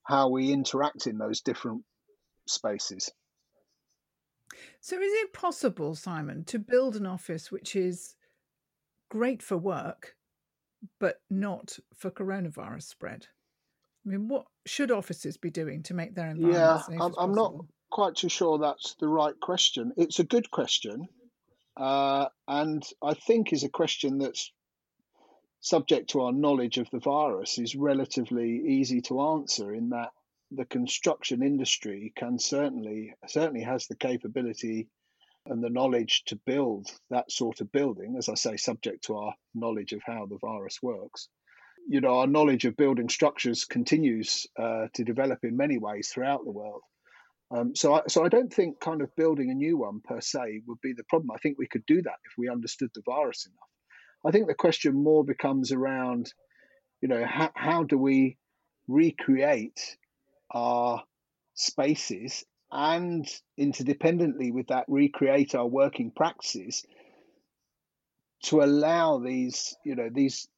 how 0.04 0.28
we 0.28 0.52
interact 0.52 1.06
in 1.06 1.18
those 1.18 1.40
different 1.40 1.82
spaces. 2.46 3.10
So, 4.84 5.00
is 5.00 5.14
it 5.14 5.32
possible, 5.32 5.94
Simon, 5.94 6.44
to 6.44 6.58
build 6.58 6.94
an 6.94 7.06
office 7.06 7.50
which 7.50 7.74
is 7.74 8.16
great 9.08 9.42
for 9.42 9.56
work, 9.56 10.14
but 11.00 11.22
not 11.30 11.78
for 11.94 12.10
coronavirus 12.10 12.82
spread? 12.82 13.28
I 14.04 14.10
mean, 14.10 14.28
what 14.28 14.44
should 14.66 14.90
offices 14.90 15.38
be 15.38 15.48
doing 15.48 15.82
to 15.84 15.94
make 15.94 16.14
their 16.14 16.28
environment 16.28 16.82
yeah, 16.90 17.02
I'm, 17.02 17.14
I'm 17.16 17.32
not 17.32 17.54
quite 17.90 18.16
too 18.16 18.28
sure 18.28 18.58
that's 18.58 18.94
the 19.00 19.08
right 19.08 19.32
question. 19.40 19.94
It's 19.96 20.18
a 20.18 20.24
good 20.24 20.50
question, 20.50 21.08
uh, 21.78 22.26
and 22.46 22.86
I 23.02 23.14
think 23.14 23.54
is 23.54 23.64
a 23.64 23.70
question 23.70 24.18
that's 24.18 24.52
subject 25.60 26.10
to 26.10 26.20
our 26.20 26.32
knowledge 26.32 26.76
of 26.76 26.90
the 26.90 27.00
virus 27.00 27.56
is 27.56 27.74
relatively 27.74 28.62
easy 28.66 29.00
to 29.00 29.22
answer 29.22 29.74
in 29.74 29.88
that 29.88 30.10
the 30.56 30.64
construction 30.64 31.42
industry 31.42 32.12
can 32.16 32.38
certainly 32.38 33.14
certainly 33.26 33.62
has 33.62 33.86
the 33.86 33.96
capability 33.96 34.88
and 35.46 35.62
the 35.62 35.70
knowledge 35.70 36.22
to 36.26 36.36
build 36.46 36.88
that 37.10 37.30
sort 37.30 37.60
of 37.60 37.70
building, 37.70 38.16
as 38.16 38.28
I 38.28 38.34
say, 38.34 38.56
subject 38.56 39.04
to 39.04 39.16
our 39.16 39.34
knowledge 39.54 39.92
of 39.92 40.00
how 40.04 40.26
the 40.26 40.38
virus 40.38 40.78
works. 40.82 41.28
You 41.86 42.00
know, 42.00 42.18
our 42.18 42.26
knowledge 42.26 42.64
of 42.64 42.78
building 42.78 43.10
structures 43.10 43.66
continues 43.66 44.46
uh, 44.58 44.86
to 44.94 45.04
develop 45.04 45.40
in 45.42 45.56
many 45.56 45.78
ways 45.78 46.08
throughout 46.08 46.44
the 46.44 46.50
world. 46.50 46.80
Um, 47.50 47.76
so, 47.76 47.94
I, 47.94 48.02
so 48.08 48.24
I 48.24 48.28
don't 48.28 48.52
think 48.52 48.80
kind 48.80 49.02
of 49.02 49.14
building 49.16 49.50
a 49.50 49.54
new 49.54 49.76
one 49.76 50.00
per 50.02 50.20
se 50.22 50.62
would 50.66 50.80
be 50.80 50.94
the 50.94 51.04
problem. 51.10 51.30
I 51.30 51.38
think 51.38 51.58
we 51.58 51.68
could 51.68 51.84
do 51.86 52.00
that 52.00 52.18
if 52.24 52.32
we 52.38 52.48
understood 52.48 52.88
the 52.94 53.02
virus 53.04 53.46
enough. 53.46 53.68
I 54.26 54.30
think 54.30 54.46
the 54.46 54.54
question 54.54 54.94
more 54.94 55.24
becomes 55.24 55.72
around, 55.72 56.32
you 57.02 57.08
know, 57.08 57.22
how, 57.26 57.50
how 57.54 57.82
do 57.82 57.98
we 57.98 58.38
recreate 58.88 59.98
our 60.54 61.02
spaces 61.54 62.44
and 62.70 63.28
interdependently 63.58 64.52
with 64.52 64.68
that 64.68 64.84
recreate 64.88 65.54
our 65.54 65.66
working 65.66 66.10
practices 66.10 66.84
to 68.42 68.62
allow 68.62 69.18
these 69.18 69.76
you 69.84 69.94
know 69.94 70.08
these 70.12 70.48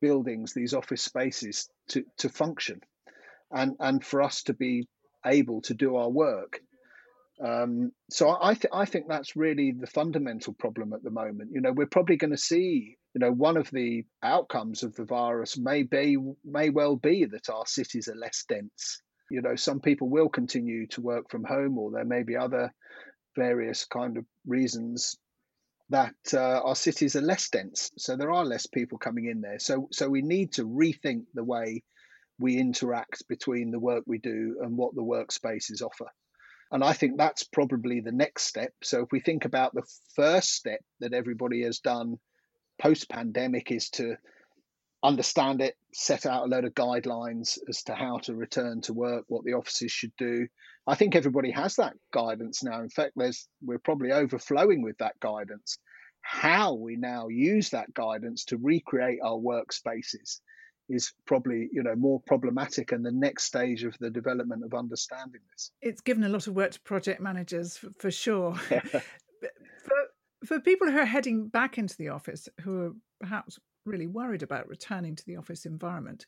buildings 0.00 0.52
these 0.52 0.74
office 0.74 1.02
spaces 1.02 1.68
to 1.88 2.04
to 2.18 2.28
function 2.28 2.80
and 3.50 3.76
and 3.80 4.04
for 4.04 4.22
us 4.22 4.42
to 4.42 4.52
be 4.52 4.86
able 5.24 5.60
to 5.62 5.74
do 5.74 5.96
our 5.96 6.10
work 6.10 6.60
um, 7.42 7.90
so 8.08 8.36
I, 8.40 8.54
th- 8.54 8.72
I 8.72 8.84
think 8.84 9.06
that's 9.08 9.34
really 9.34 9.72
the 9.72 9.86
fundamental 9.86 10.52
problem 10.52 10.92
at 10.92 11.02
the 11.02 11.10
moment. 11.10 11.50
You 11.52 11.60
know, 11.60 11.72
we're 11.72 11.86
probably 11.86 12.16
going 12.16 12.30
to 12.30 12.36
see, 12.36 12.96
you 13.14 13.18
know, 13.18 13.32
one 13.32 13.56
of 13.56 13.68
the 13.70 14.04
outcomes 14.22 14.84
of 14.84 14.94
the 14.94 15.04
virus 15.04 15.58
may 15.58 15.82
be 15.82 16.16
may 16.44 16.70
well 16.70 16.94
be 16.94 17.24
that 17.24 17.50
our 17.50 17.66
cities 17.66 18.06
are 18.06 18.14
less 18.14 18.44
dense 18.48 19.02
you 19.32 19.40
know 19.40 19.56
some 19.56 19.80
people 19.80 20.10
will 20.10 20.28
continue 20.28 20.86
to 20.88 21.00
work 21.00 21.30
from 21.30 21.42
home 21.42 21.78
or 21.78 21.90
there 21.90 22.04
may 22.04 22.22
be 22.22 22.36
other 22.36 22.70
various 23.34 23.86
kind 23.86 24.18
of 24.18 24.26
reasons 24.46 25.16
that 25.88 26.14
uh, 26.34 26.60
our 26.64 26.76
cities 26.76 27.16
are 27.16 27.22
less 27.22 27.48
dense. 27.48 27.90
So 27.96 28.16
there 28.16 28.30
are 28.30 28.44
less 28.44 28.66
people 28.66 28.98
coming 28.98 29.24
in 29.26 29.40
there. 29.40 29.58
So 29.58 29.88
so 29.90 30.08
we 30.08 30.20
need 30.20 30.52
to 30.52 30.68
rethink 30.68 31.24
the 31.32 31.44
way 31.44 31.82
we 32.38 32.58
interact 32.58 33.26
between 33.26 33.70
the 33.70 33.80
work 33.80 34.04
we 34.06 34.18
do 34.18 34.58
and 34.60 34.76
what 34.76 34.94
the 34.94 35.02
workspaces 35.02 35.82
offer. 35.82 36.08
And 36.70 36.84
i 36.84 36.92
think 36.92 37.16
that's 37.16 37.44
probably 37.44 38.00
the 38.00 38.12
next 38.12 38.44
step. 38.44 38.72
So 38.82 39.02
if 39.02 39.12
we 39.12 39.20
think 39.20 39.46
about 39.46 39.74
the 39.74 39.88
first 40.14 40.50
step 40.52 40.80
that 41.00 41.14
everybody 41.14 41.62
has 41.62 41.78
done 41.78 42.18
post 42.78 43.08
pandemic 43.08 43.70
is 43.70 43.88
to 43.90 44.16
understand 45.02 45.60
it, 45.60 45.76
set 45.92 46.26
out 46.26 46.44
a 46.44 46.46
load 46.46 46.64
of 46.64 46.74
guidelines 46.74 47.58
as 47.68 47.82
to 47.84 47.94
how 47.94 48.18
to 48.18 48.34
return 48.34 48.80
to 48.82 48.92
work, 48.92 49.24
what 49.28 49.44
the 49.44 49.54
offices 49.54 49.90
should 49.90 50.12
do. 50.16 50.46
I 50.86 50.94
think 50.94 51.14
everybody 51.14 51.50
has 51.50 51.76
that 51.76 51.94
guidance 52.12 52.62
now. 52.62 52.80
In 52.80 52.88
fact, 52.88 53.12
there's 53.16 53.48
we're 53.62 53.78
probably 53.78 54.12
overflowing 54.12 54.82
with 54.82 54.98
that 54.98 55.18
guidance. 55.20 55.78
How 56.20 56.74
we 56.74 56.96
now 56.96 57.28
use 57.28 57.70
that 57.70 57.92
guidance 57.94 58.44
to 58.46 58.56
recreate 58.56 59.18
our 59.24 59.36
workspaces 59.36 60.40
is 60.88 61.12
probably 61.26 61.68
you 61.72 61.82
know 61.82 61.94
more 61.94 62.20
problematic 62.26 62.92
and 62.92 63.04
the 63.04 63.12
next 63.12 63.44
stage 63.44 63.84
of 63.84 63.96
the 63.98 64.10
development 64.10 64.64
of 64.64 64.74
understanding 64.74 65.40
this 65.52 65.70
it's 65.80 66.00
given 66.00 66.24
a 66.24 66.28
lot 66.28 66.46
of 66.48 66.54
work 66.54 66.72
to 66.72 66.80
project 66.80 67.20
managers 67.20 67.76
for, 67.76 67.90
for 67.98 68.10
sure 68.10 68.54
for, 68.56 69.02
for 70.44 70.60
people 70.60 70.90
who 70.90 70.98
are 70.98 71.04
heading 71.04 71.46
back 71.46 71.78
into 71.78 71.96
the 71.96 72.08
office 72.08 72.48
who 72.62 72.80
are 72.80 72.92
perhaps 73.20 73.58
really 73.84 74.06
worried 74.06 74.42
about 74.42 74.68
returning 74.68 75.16
to 75.16 75.26
the 75.26 75.36
office 75.36 75.66
environment. 75.66 76.26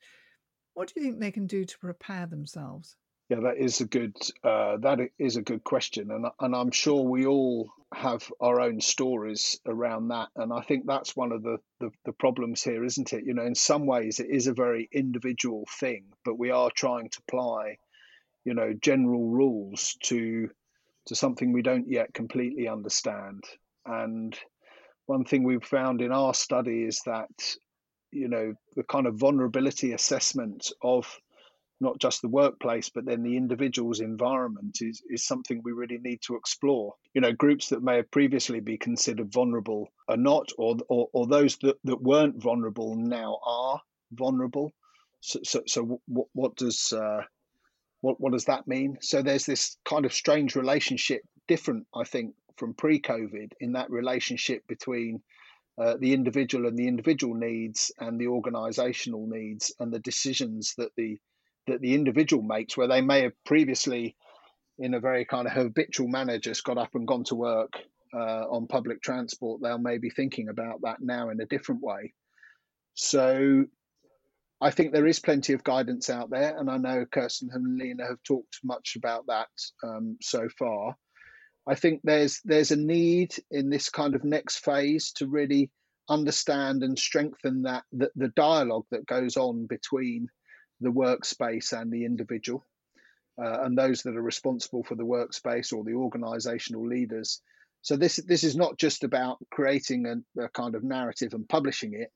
What 0.75 0.89
do 0.89 1.01
you 1.01 1.07
think 1.07 1.21
they 1.21 1.31
can 1.31 1.47
do 1.47 1.65
to 1.65 1.79
prepare 1.79 2.27
themselves? 2.27 2.97
Yeah, 3.31 3.41
that 3.41 3.57
is 3.57 3.81
a 3.81 3.87
good 3.87 4.17
uh, 4.43 4.77
that 4.79 4.99
is 5.19 5.37
a 5.37 5.43
good 5.43 5.65
question, 5.65 6.11
and 6.11 6.27
and 6.41 6.55
I'm 6.55 6.71
sure 6.71 7.03
we 7.03 7.25
all 7.25 7.71
have 7.95 8.31
our 8.39 8.61
own 8.61 8.83
stories 8.83 9.59
around 9.67 10.09
that, 10.09 10.29
and 10.37 10.53
I 10.53 10.61
think 10.61 10.85
that's 10.87 11.17
one 11.17 11.33
of 11.33 11.43
the, 11.43 11.57
the 11.81 11.91
the 12.05 12.13
problems 12.13 12.63
here, 12.63 12.85
isn't 12.85 13.15
it? 13.15 13.25
You 13.25 13.33
know, 13.33 13.45
in 13.45 13.55
some 13.55 13.87
ways 13.87 14.21
it 14.21 14.29
is 14.29 14.47
a 14.47 14.53
very 14.53 14.91
individual 14.93 15.67
thing, 15.81 16.05
but 16.23 16.39
we 16.39 16.51
are 16.51 16.71
trying 16.71 17.09
to 17.09 17.19
apply, 17.27 17.79
you 18.45 18.53
know, 18.53 18.75
general 18.75 19.27
rules 19.27 19.97
to 20.03 20.51
to 21.07 21.15
something 21.15 21.53
we 21.53 21.63
don't 21.63 21.89
yet 21.89 22.13
completely 22.13 22.69
understand, 22.69 23.45
and 23.87 24.39
one 25.07 25.25
thing 25.25 25.45
we've 25.45 25.65
found 25.65 26.01
in 26.01 26.13
our 26.13 26.35
study 26.35 26.85
is 26.85 27.01
that 27.07 27.31
you 28.11 28.29
know 28.29 28.55
the 28.77 28.85
kind 28.85 29.07
of 29.07 29.17
vulnerability 29.17 29.93
assessment 29.93 30.71
of 30.83 31.19
not 31.81 31.99
just 31.99 32.23
the 32.23 32.29
workplace 32.29 32.89
but 32.89 33.05
then 33.05 33.23
the 33.23 33.37
individual's 33.37 34.01
environment 34.01 34.79
is, 34.81 35.03
is 35.11 35.27
something 35.27 35.61
we 35.63 35.73
really 35.73 35.99
need 35.99 36.21
to 36.23 36.37
explore. 36.37 36.95
You 37.15 37.21
know 37.21 37.33
groups 37.33 37.69
that 37.71 37.83
may 37.83 37.97
have 37.97 38.11
previously 38.11 38.61
been 38.61 38.79
considered 38.79 39.33
vulnerable 39.33 39.89
are 40.09 40.17
not 40.17 40.51
or 40.57 40.77
or, 40.89 41.09
or 41.13 41.27
those 41.27 41.57
that, 41.59 41.77
that 41.85 42.01
weren't 42.01 42.43
vulnerable 42.43 42.95
now 42.97 43.39
are 43.45 43.81
vulnerable. 44.13 44.73
So 45.21 45.41
so, 45.43 45.63
so 45.67 46.01
what, 46.07 46.29
what 46.33 46.57
does 46.57 46.93
uh, 46.93 47.23
what, 48.01 48.21
what 48.21 48.33
does 48.33 48.45
that 48.45 48.69
mean? 48.69 48.99
So 49.01 49.23
there's 49.23 49.47
this 49.47 49.79
kind 49.85 50.05
of 50.05 50.13
strange 50.13 50.57
relationship 50.57 51.23
different 51.47 51.87
i 51.95 52.05
think 52.05 52.35
from 52.57 52.75
pre-COVID 52.75 53.53
in 53.61 53.73
that 53.73 53.91
relationship 53.91 54.67
between 54.67 55.23
uh, 55.77 55.97
the 55.99 56.13
individual 56.13 56.67
and 56.67 56.79
the 56.79 56.87
individual 56.87 57.35
needs 57.35 57.93
and 57.99 58.21
the 58.21 58.29
organizational 58.29 59.27
needs 59.27 59.75
and 59.81 59.93
the 59.93 59.99
decisions 59.99 60.75
that 60.79 60.91
the 60.97 61.19
that 61.67 61.81
the 61.81 61.95
individual 61.95 62.43
makes 62.43 62.77
where 62.77 62.89
they 62.89 63.01
may 63.01 63.23
have 63.23 63.33
previously 63.45 64.15
in 64.79 64.93
a 64.95 65.01
very 65.01 65.25
kind 65.25 65.47
of 65.47 65.53
habitual 65.55 66.09
manner 66.09 66.39
just 66.39 66.63
got 66.63 66.79
up 66.79 66.95
and 66.95 67.09
gone 67.09 67.25
to 67.25 67.35
work 67.35 67.73
uh, 68.15 68.45
on 68.51 68.67
public 68.67 69.03
transport 69.03 69.61
they'll 69.63 69.79
maybe 69.79 70.11
thinking 70.11 70.49
about 70.49 70.83
that 70.83 70.99
now 71.01 71.31
in 71.31 71.41
a 71.41 71.47
different 71.47 71.83
way 71.83 72.13
so 72.95 73.65
I 74.61 74.71
think 74.71 74.93
there 74.93 75.07
is 75.07 75.19
plenty 75.19 75.53
of 75.53 75.65
guidance 75.65 76.09
out 76.09 76.31
there, 76.31 76.57
and 76.57 76.71
I 76.71 76.79
know 76.79 77.05
Kerstin 77.05 77.49
and 77.53 77.77
Lena 77.77 78.07
have 78.07 78.23
talked 78.23 78.61
much 78.63 78.97
about 78.97 79.27
that 79.27 79.49
um, 79.83 80.17
so 80.23 80.49
far. 80.59 80.97
I 81.67 81.75
think 81.75 82.01
there's 82.05 82.41
there's 82.45 82.71
a 82.71 82.77
need 82.77 83.35
in 83.51 83.71
this 83.71 83.89
kind 83.89 84.15
of 84.15 84.25
next 84.25 84.59
phase 84.59 85.13
to 85.13 85.27
really 85.27 85.71
understand 86.09 86.83
and 86.83 86.99
strengthen 86.99 87.63
that 87.63 87.85
the, 87.93 88.11
the 88.15 88.29
dialogue 88.29 88.85
that 88.91 89.07
goes 89.07 89.37
on 89.37 89.67
between 89.67 90.29
the 90.81 90.91
workspace 90.91 91.73
and 91.73 91.91
the 91.91 92.05
individual 92.05 92.63
uh, 93.43 93.63
and 93.63 93.79
those 93.79 94.03
that 94.03 94.17
are 94.17 94.23
responsible 94.23 94.85
for 94.85 94.97
the 94.97 95.05
workspace 95.05 95.73
or 95.73 95.83
the 95.83 95.95
organizational 95.95 96.87
leaders 96.87 97.41
so 97.85 97.97
this 97.97 98.17
this 98.17 98.45
is 98.45 98.57
not 98.57 98.79
just 98.79 99.05
about 99.05 99.39
creating 99.51 100.07
a, 100.07 100.43
a 100.45 100.49
kind 100.49 100.75
of 100.75 100.83
narrative 100.83 101.35
and 101.35 101.49
publishing 101.49 101.93
it. 101.93 102.11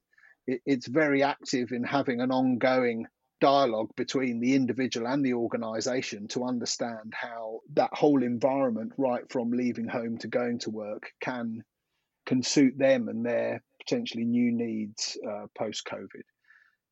it 0.47 0.61
it's 0.65 0.89
very 0.89 1.23
active 1.23 1.73
in 1.73 1.85
having 1.85 2.21
an 2.21 2.31
ongoing 2.31 3.07
dialogue 3.41 3.91
between 3.97 4.41
the 4.41 4.55
individual 4.55 5.07
and 5.07 5.25
the 5.25 5.35
organization 5.35 6.27
to 6.29 6.45
understand 6.45 7.13
how 7.15 7.61
that 7.75 7.93
whole 7.93 8.23
environment 8.23 8.93
right 8.99 9.31
from 9.31 9.51
leaving 9.51 9.87
home 9.87 10.19
to 10.19 10.29
going 10.29 10.59
to 10.59 10.71
work 10.71 11.11
can 11.21 11.63
can 12.27 12.43
suit 12.43 12.77
them 12.77 13.09
and 13.09 13.25
their 13.25 13.63
potentially 13.81 14.25
new 14.25 14.53
needs 14.53 15.17
uh, 15.29 15.47
post 15.57 15.87
covid 15.87 16.23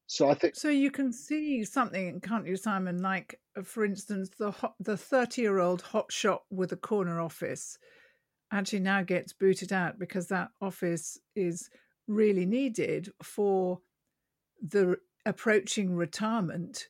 so 0.06 0.30
i 0.30 0.34
think 0.34 0.54
so 0.54 0.68
you 0.68 0.90
can 0.90 1.12
see 1.12 1.64
something 1.64 2.20
can't 2.20 2.46
you 2.46 2.56
simon? 2.56 3.02
Like 3.02 3.40
uh, 3.56 3.62
for 3.62 3.84
instance 3.84 4.30
the 4.38 4.52
hot, 4.52 4.74
the 4.78 4.96
30 4.96 5.42
year 5.42 5.58
old 5.58 5.82
hot 5.82 6.12
shop 6.12 6.44
with 6.50 6.72
a 6.72 6.76
corner 6.76 7.20
office 7.20 7.76
actually 8.52 8.80
now 8.80 9.02
gets 9.02 9.32
booted 9.32 9.72
out 9.72 9.98
because 9.98 10.28
that 10.28 10.50
office 10.60 11.18
is 11.34 11.68
really 12.06 12.46
needed 12.46 13.10
for 13.22 13.80
the 14.62 14.96
approaching 15.26 15.94
retirement 15.94 16.88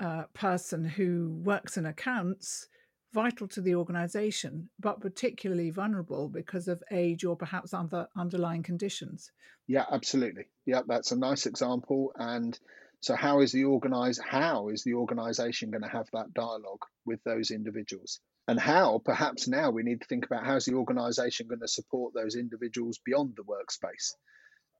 uh, 0.00 0.24
person 0.34 0.84
who 0.84 1.40
works 1.44 1.76
in 1.76 1.86
accounts 1.86 2.66
vital 3.12 3.46
to 3.46 3.60
the 3.60 3.74
organization, 3.74 4.70
but 4.80 5.00
particularly 5.00 5.70
vulnerable 5.70 6.28
because 6.28 6.66
of 6.66 6.82
age 6.90 7.24
or 7.24 7.36
perhaps 7.36 7.74
other 7.74 8.08
underlying 8.16 8.62
conditions. 8.62 9.30
Yeah, 9.66 9.84
absolutely. 9.90 10.46
Yeah, 10.64 10.80
that's 10.86 11.12
a 11.12 11.18
nice 11.18 11.46
example. 11.46 12.12
And 12.16 12.58
so, 13.00 13.14
how 13.14 13.40
is 13.40 13.52
the 13.52 13.64
organize? 13.64 14.18
How 14.18 14.68
is 14.70 14.82
the 14.82 14.94
organization 14.94 15.70
going 15.70 15.82
to 15.82 15.88
have 15.88 16.08
that 16.12 16.32
dialogue 16.34 16.84
with 17.04 17.22
those 17.24 17.50
individuals? 17.50 18.18
And 18.48 18.58
how, 18.58 19.00
perhaps 19.04 19.46
now, 19.46 19.70
we 19.70 19.82
need 19.82 20.00
to 20.00 20.06
think 20.08 20.24
about 20.24 20.44
how 20.44 20.56
is 20.56 20.64
the 20.64 20.74
organization 20.74 21.46
going 21.48 21.60
to 21.60 21.68
support 21.68 22.14
those 22.14 22.34
individuals 22.34 22.98
beyond 23.04 23.34
the 23.36 23.44
workspace? 23.44 24.14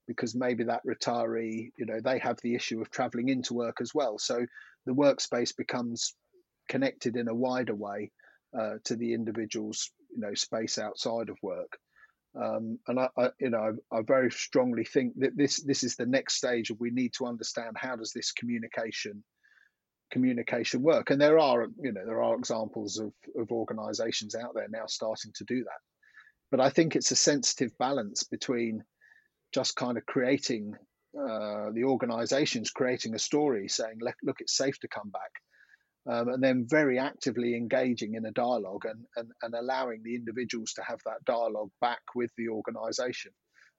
Because 0.07 0.35
maybe 0.35 0.65
that 0.65 0.83
retiree, 0.87 1.71
you 1.77 1.87
know, 1.87 2.01
they 2.03 2.19
have 2.19 2.39
the 2.43 2.55
issue 2.55 2.81
of 2.81 2.91
traveling 2.91 3.29
into 3.29 3.55
work 3.55 3.81
as 3.81 3.95
well. 3.95 4.19
So 4.19 4.45
the 4.87 4.93
workspace 4.93 5.57
becomes 5.57 6.15
connected 6.69 7.17
in 7.17 7.29
a 7.29 7.35
wider 7.35 7.75
way 7.75 8.11
uh, 8.59 8.75
to 8.85 8.97
the 8.97 9.15
individual's, 9.15 9.91
you 10.11 10.21
know, 10.21 10.35
space 10.35 10.79
outside 10.79 11.29
of 11.29 11.39
work. 11.43 11.79
Um, 12.35 12.79
and 12.89 12.99
I, 12.99 13.09
I, 13.17 13.29
you 13.39 13.51
know, 13.51 13.77
I, 13.93 13.99
I, 13.99 14.03
very 14.03 14.31
strongly 14.31 14.85
think 14.85 15.13
that 15.19 15.37
this 15.37 15.63
this 15.63 15.85
is 15.85 15.97
the 15.97 16.07
next 16.07 16.37
stage 16.37 16.71
of 16.71 16.81
we 16.81 16.91
need 16.91 17.13
to 17.19 17.27
understand 17.27 17.77
how 17.77 17.97
does 17.97 18.13
this 18.13 18.33
communication 18.33 19.23
communication 20.11 20.83
work. 20.83 21.11
And 21.11 21.21
there 21.21 21.39
are, 21.39 21.67
you 21.79 21.93
know, 21.93 22.07
there 22.07 22.23
are 22.23 22.35
examples 22.35 22.99
of 22.99 23.13
of 23.39 23.53
organisations 23.53 24.35
out 24.35 24.55
there 24.55 24.69
now 24.71 24.87
starting 24.87 25.33
to 25.37 25.45
do 25.45 25.63
that 25.65 25.81
but 26.53 26.61
I 26.61 26.69
think 26.69 26.95
it's 26.95 27.11
a 27.11 27.17
sensitive 27.17 27.77
balance 27.79 28.23
between 28.25 28.85
just 29.53 29.77
kind 29.77 29.99
of 29.99 30.07
creating 30.07 30.75
uh, 31.19 31.71
the 31.73 31.85
organizations 31.85 32.71
creating 32.71 33.15
a 33.15 33.19
story 33.19 33.69
saying, 33.69 33.99
look, 34.01 34.41
it's 34.41 34.57
safe 34.57 34.79
to 34.81 34.89
come 34.89 35.11
back. 35.11 35.31
Um, 36.11 36.29
and 36.29 36.43
then 36.43 36.67
very 36.69 36.99
actively 36.99 37.55
engaging 37.55 38.15
in 38.15 38.25
a 38.25 38.33
dialogue 38.33 38.87
and, 38.87 39.05
and, 39.17 39.31
and 39.43 39.55
allowing 39.55 40.03
the 40.03 40.17
individuals 40.17 40.73
to 40.73 40.83
have 40.83 41.01
that 41.05 41.25
dialogue 41.27 41.71
back 41.81 42.01
with 42.15 42.31
the 42.37 42.49
organization. 42.49 43.33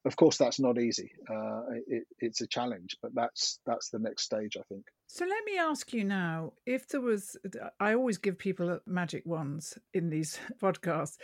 Of 0.06 0.16
course, 0.16 0.38
that's 0.38 0.60
not 0.60 0.78
easy. 0.78 1.12
Uh, 1.30 1.62
it, 1.88 2.04
it's 2.20 2.42
a 2.42 2.48
challenge, 2.48 2.98
but 3.02 3.16
that's 3.16 3.60
that's 3.66 3.90
the 3.90 4.00
next 4.00 4.24
stage, 4.24 4.58
I 4.58 4.64
think. 4.70 4.84
So 5.08 5.26
let 5.26 5.46
me 5.46 5.58
ask 5.58 5.94
you 5.94 6.04
now: 6.04 6.54
if 6.66 6.90
there 6.90 7.00
was, 7.00 7.38
I 7.80 7.94
always 7.94 8.18
give 8.18 8.38
people 8.38 8.80
magic 8.86 9.24
wands 9.26 9.78
in 9.94 10.10
these 10.10 10.38
podcasts. 10.62 11.18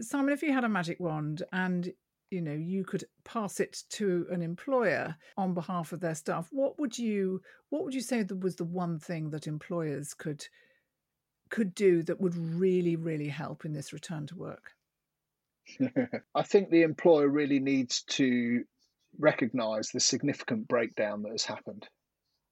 Simon, 0.00 0.32
if 0.32 0.42
you 0.42 0.54
had 0.54 0.64
a 0.64 0.70
magic 0.70 0.98
wand 1.00 1.42
and 1.52 1.92
you 2.30 2.40
know 2.40 2.52
you 2.52 2.84
could 2.84 3.04
pass 3.24 3.60
it 3.60 3.84
to 3.88 4.26
an 4.30 4.42
employer 4.42 5.16
on 5.36 5.54
behalf 5.54 5.92
of 5.92 6.00
their 6.00 6.14
staff 6.14 6.48
what 6.50 6.78
would 6.78 6.98
you 6.98 7.40
what 7.70 7.84
would 7.84 7.94
you 7.94 8.00
say 8.00 8.22
that 8.22 8.40
was 8.40 8.56
the 8.56 8.64
one 8.64 8.98
thing 8.98 9.30
that 9.30 9.46
employers 9.46 10.14
could 10.14 10.46
could 11.50 11.74
do 11.74 12.02
that 12.02 12.20
would 12.20 12.36
really 12.36 12.96
really 12.96 13.28
help 13.28 13.64
in 13.64 13.72
this 13.72 13.92
return 13.92 14.26
to 14.26 14.36
work? 14.36 14.72
I 16.34 16.42
think 16.42 16.70
the 16.70 16.82
employer 16.82 17.28
really 17.28 17.58
needs 17.58 18.02
to 18.10 18.64
recognize 19.18 19.90
the 19.90 20.00
significant 20.00 20.68
breakdown 20.68 21.22
that 21.22 21.32
has 21.32 21.44
happened. 21.44 21.86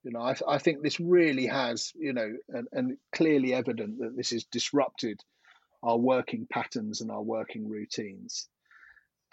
You 0.02 0.12
know 0.12 0.20
i, 0.20 0.36
I 0.46 0.58
think 0.58 0.82
this 0.82 1.00
really 1.00 1.46
has 1.46 1.92
you 1.96 2.12
know 2.12 2.32
and, 2.48 2.68
and 2.72 2.96
clearly 3.12 3.52
evident 3.54 3.98
that 3.98 4.16
this 4.16 4.30
has 4.30 4.44
disrupted 4.44 5.20
our 5.82 5.98
working 5.98 6.46
patterns 6.48 7.00
and 7.00 7.10
our 7.10 7.22
working 7.22 7.68
routines 7.68 8.48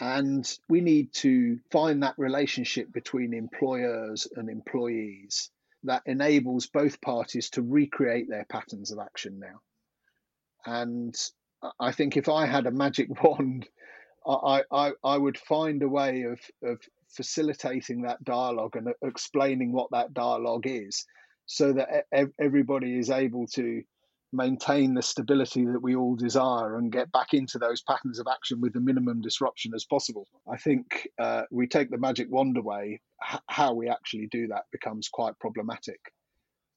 and 0.04 0.60
we 0.68 0.82
need 0.82 1.14
to 1.14 1.60
find 1.72 2.04
that 2.04 2.16
relationship 2.18 2.92
between 2.92 3.34
employers 3.34 4.28
and 4.36 4.50
employees 4.50 5.50
that 5.84 6.02
enables 6.06 6.68
both 6.68 7.00
parties 7.00 7.50
to 7.52 7.62
recreate 7.62 8.28
their 8.28 8.44
patterns 8.44 8.92
of 8.92 9.00
action 9.00 9.40
now. 9.40 9.62
And 10.66 11.16
I 11.80 11.94
think 11.94 12.18
if 12.18 12.28
I 12.28 12.46
had 12.46 12.68
a 12.68 12.72
magic 12.72 13.08
wand, 13.24 13.70
I, 14.28 14.64
I, 14.70 14.92
I 15.06 15.18
would 15.18 15.38
find 15.38 15.82
a 15.82 15.88
way 15.88 16.24
of, 16.24 16.42
of 16.62 16.82
facilitating 17.08 18.02
that 18.02 18.26
dialogue 18.26 18.76
and 18.76 18.90
explaining 19.02 19.72
what 19.72 19.92
that 19.92 20.14
dialogue 20.14 20.68
is 20.68 21.06
so 21.46 21.72
that 21.72 22.08
everybody 22.38 22.98
is 23.00 23.10
able 23.10 23.48
to 23.48 23.84
maintain 24.34 24.96
the 24.96 25.02
stability 25.02 25.66
that 25.66 25.82
we 25.82 25.96
all 25.96 26.16
desire 26.16 26.78
and 26.78 26.92
get 26.92 27.12
back 27.12 27.34
into 27.34 27.60
those 27.60 27.82
patterns 27.84 28.20
of 28.20 28.28
action 28.28 28.60
with 28.60 28.74
the 28.74 28.80
minimum 28.80 29.22
disruption 29.22 29.74
as 29.76 29.86
possible. 29.86 30.28
I 30.52 30.58
think 30.58 31.08
uh, 31.20 31.44
we 31.52 31.68
take 31.68 31.92
the 31.92 31.98
magic 31.98 32.32
wand 32.32 32.58
away, 32.58 33.00
h- 33.32 33.40
how 33.48 33.74
we 33.74 33.90
actually 33.90 34.28
do 34.32 34.48
that 34.48 34.64
becomes 34.72 35.08
quite 35.08 35.38
problematic. 35.40 36.00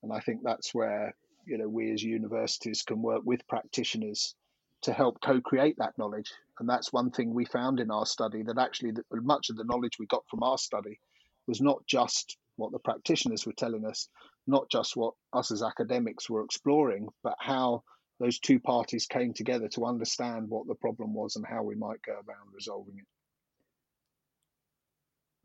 And 0.03 0.13
I 0.13 0.21
think 0.21 0.41
that's 0.45 0.75
where 0.75 1.15
you 1.47 1.59
know 1.59 1.69
we 1.69 1.93
as 1.93 2.03
universities 2.03 2.83
can 2.83 3.01
work 3.03 3.23
with 3.25 3.49
practitioners 3.49 4.35
to 4.83 4.93
help 4.93 5.21
co-create 5.25 5.77
that 5.79 5.97
knowledge. 5.99 6.31
And 6.59 6.69
that's 6.69 6.93
one 6.93 7.11
thing 7.11 7.35
we 7.35 7.45
found 7.47 7.81
in 7.81 7.91
our 7.91 8.07
study 8.07 8.43
that 8.43 8.59
actually 8.59 8.93
much 9.11 9.51
of 9.51 9.57
the 9.57 9.65
knowledge 9.65 9.99
we 9.99 10.07
got 10.07 10.25
from 10.29 10.43
our 10.43 10.59
study 10.59 11.01
was 11.47 11.61
not 11.61 11.87
just 11.87 12.37
what 12.57 12.73
the 12.73 12.79
practitioners 12.79 13.47
were 13.47 13.53
telling 13.53 13.85
us, 13.85 14.09
not 14.47 14.71
just 14.71 14.97
what 14.97 15.15
us 15.33 15.51
as 15.51 15.63
academics 15.63 16.31
were 16.31 16.45
exploring, 16.45 17.09
but 17.23 17.37
how 17.39 17.83
those 18.19 18.39
two 18.39 18.61
parties 18.61 19.07
came 19.07 19.35
together 19.35 19.69
to 19.69 19.85
understand 19.85 20.49
what 20.49 20.67
the 20.67 20.75
problem 20.75 21.13
was 21.13 21.37
and 21.37 21.45
how 21.47 21.63
we 21.63 21.75
might 21.75 22.01
go 22.03 22.13
around 22.13 22.53
resolving 22.55 22.99
it. 22.99 23.07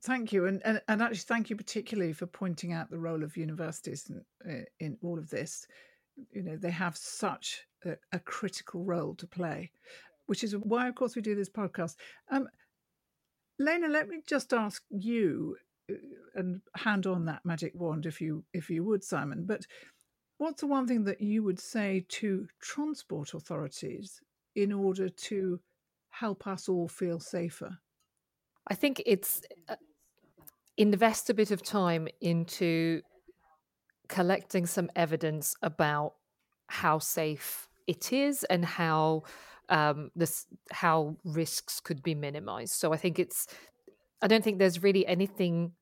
Thank 0.03 0.33
you, 0.33 0.47
and, 0.47 0.61
and, 0.65 0.81
and 0.87 1.01
actually 1.01 1.17
thank 1.17 1.49
you 1.51 1.55
particularly 1.55 2.13
for 2.13 2.25
pointing 2.25 2.73
out 2.73 2.89
the 2.89 2.97
role 2.97 3.23
of 3.23 3.37
universities 3.37 4.11
in, 4.45 4.65
in 4.79 4.97
all 5.03 5.19
of 5.19 5.29
this. 5.29 5.67
You 6.31 6.41
know, 6.41 6.57
they 6.57 6.71
have 6.71 6.97
such 6.97 7.61
a, 7.85 7.97
a, 8.11 8.19
critical 8.19 8.83
role 8.83 9.13
to 9.15 9.27
play, 9.27 9.71
which 10.25 10.43
is 10.43 10.55
why, 10.55 10.87
of 10.87 10.95
course, 10.95 11.15
we 11.15 11.21
do 11.21 11.35
this 11.35 11.49
podcast. 11.49 11.95
Um, 12.31 12.47
Lena, 13.59 13.89
let 13.89 14.07
me 14.07 14.21
just 14.27 14.53
ask 14.53 14.83
you 14.89 15.55
and 16.35 16.61
hand 16.75 17.07
on 17.07 17.25
that 17.25 17.45
magic 17.45 17.73
wand 17.75 18.05
if 18.05 18.21
you 18.21 18.43
if 18.53 18.69
you 18.69 18.83
would, 18.83 19.03
Simon. 19.03 19.45
But 19.45 19.65
what's 20.37 20.61
the 20.61 20.67
one 20.67 20.87
thing 20.87 21.03
that 21.05 21.21
you 21.21 21.43
would 21.43 21.59
say 21.59 22.05
to 22.09 22.47
transport 22.59 23.33
authorities 23.33 24.21
in 24.55 24.71
order 24.71 25.09
to 25.09 25.59
help 26.09 26.47
us 26.47 26.67
all 26.69 26.87
feel 26.87 27.19
safer? 27.19 27.77
I 28.67 28.75
think 28.75 29.01
it's 29.05 29.41
uh, 29.67 29.75
invest 30.77 31.29
a 31.29 31.33
bit 31.33 31.51
of 31.51 31.63
time 31.63 32.07
into 32.21 33.01
collecting 34.07 34.65
some 34.65 34.89
evidence 34.95 35.55
about 35.61 36.13
how 36.67 36.99
safe 36.99 37.67
it 37.87 38.13
is 38.13 38.43
and 38.45 38.63
how 38.65 39.23
um, 39.69 40.11
this 40.15 40.45
how 40.71 41.15
risks 41.23 41.79
could 41.79 42.03
be 42.03 42.13
minimized. 42.13 42.73
So 42.73 42.93
I 42.93 42.97
think 42.97 43.19
it's 43.19 43.47
I 44.21 44.27
don't 44.27 44.43
think 44.43 44.59
there's 44.59 44.83
really 44.83 45.05
anything 45.07 45.73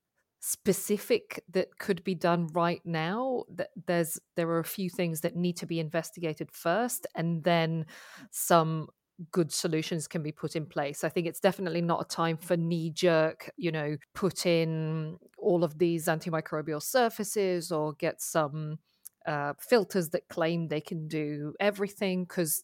specific 0.42 1.44
that 1.52 1.78
could 1.80 2.04
be 2.04 2.16
done 2.16 2.48
right 2.54 2.82
now 2.86 3.44
that 3.54 3.70
there's 3.88 4.18
there 4.36 4.50
are 4.50 4.60
a 4.60 4.64
few 4.64 4.90
things 4.90 5.22
that 5.22 5.36
need 5.36 5.58
to 5.58 5.66
be 5.66 5.80
investigated 5.80 6.50
first 6.52 7.06
and 7.16 7.44
then 7.44 7.86
some 8.32 8.88
good 9.32 9.52
solutions 9.52 10.08
can 10.08 10.24
be 10.24 10.32
put 10.32 10.56
in 10.56 10.66
place. 10.66 11.04
I 11.04 11.10
think 11.10 11.28
it's 11.28 11.42
definitely 11.42 11.82
not 11.82 12.02
a 12.02 12.08
time 12.08 12.38
for 12.38 12.56
knee 12.56 12.90
jerk 12.90 13.52
you 13.58 13.72
know 13.72 13.98
put 14.16 14.46
in 14.46 15.18
all 15.38 15.64
of 15.64 15.78
these 15.78 16.06
antimicrobial 16.06 16.82
surfaces 16.82 17.72
or 17.72 17.94
get 17.94 18.22
some 18.22 18.80
uh, 19.28 19.54
filters 19.60 20.10
that 20.10 20.30
claim 20.30 20.68
they 20.68 20.82
can 20.82 21.08
do 21.08 21.54
everything 21.60 22.24
because 22.24 22.64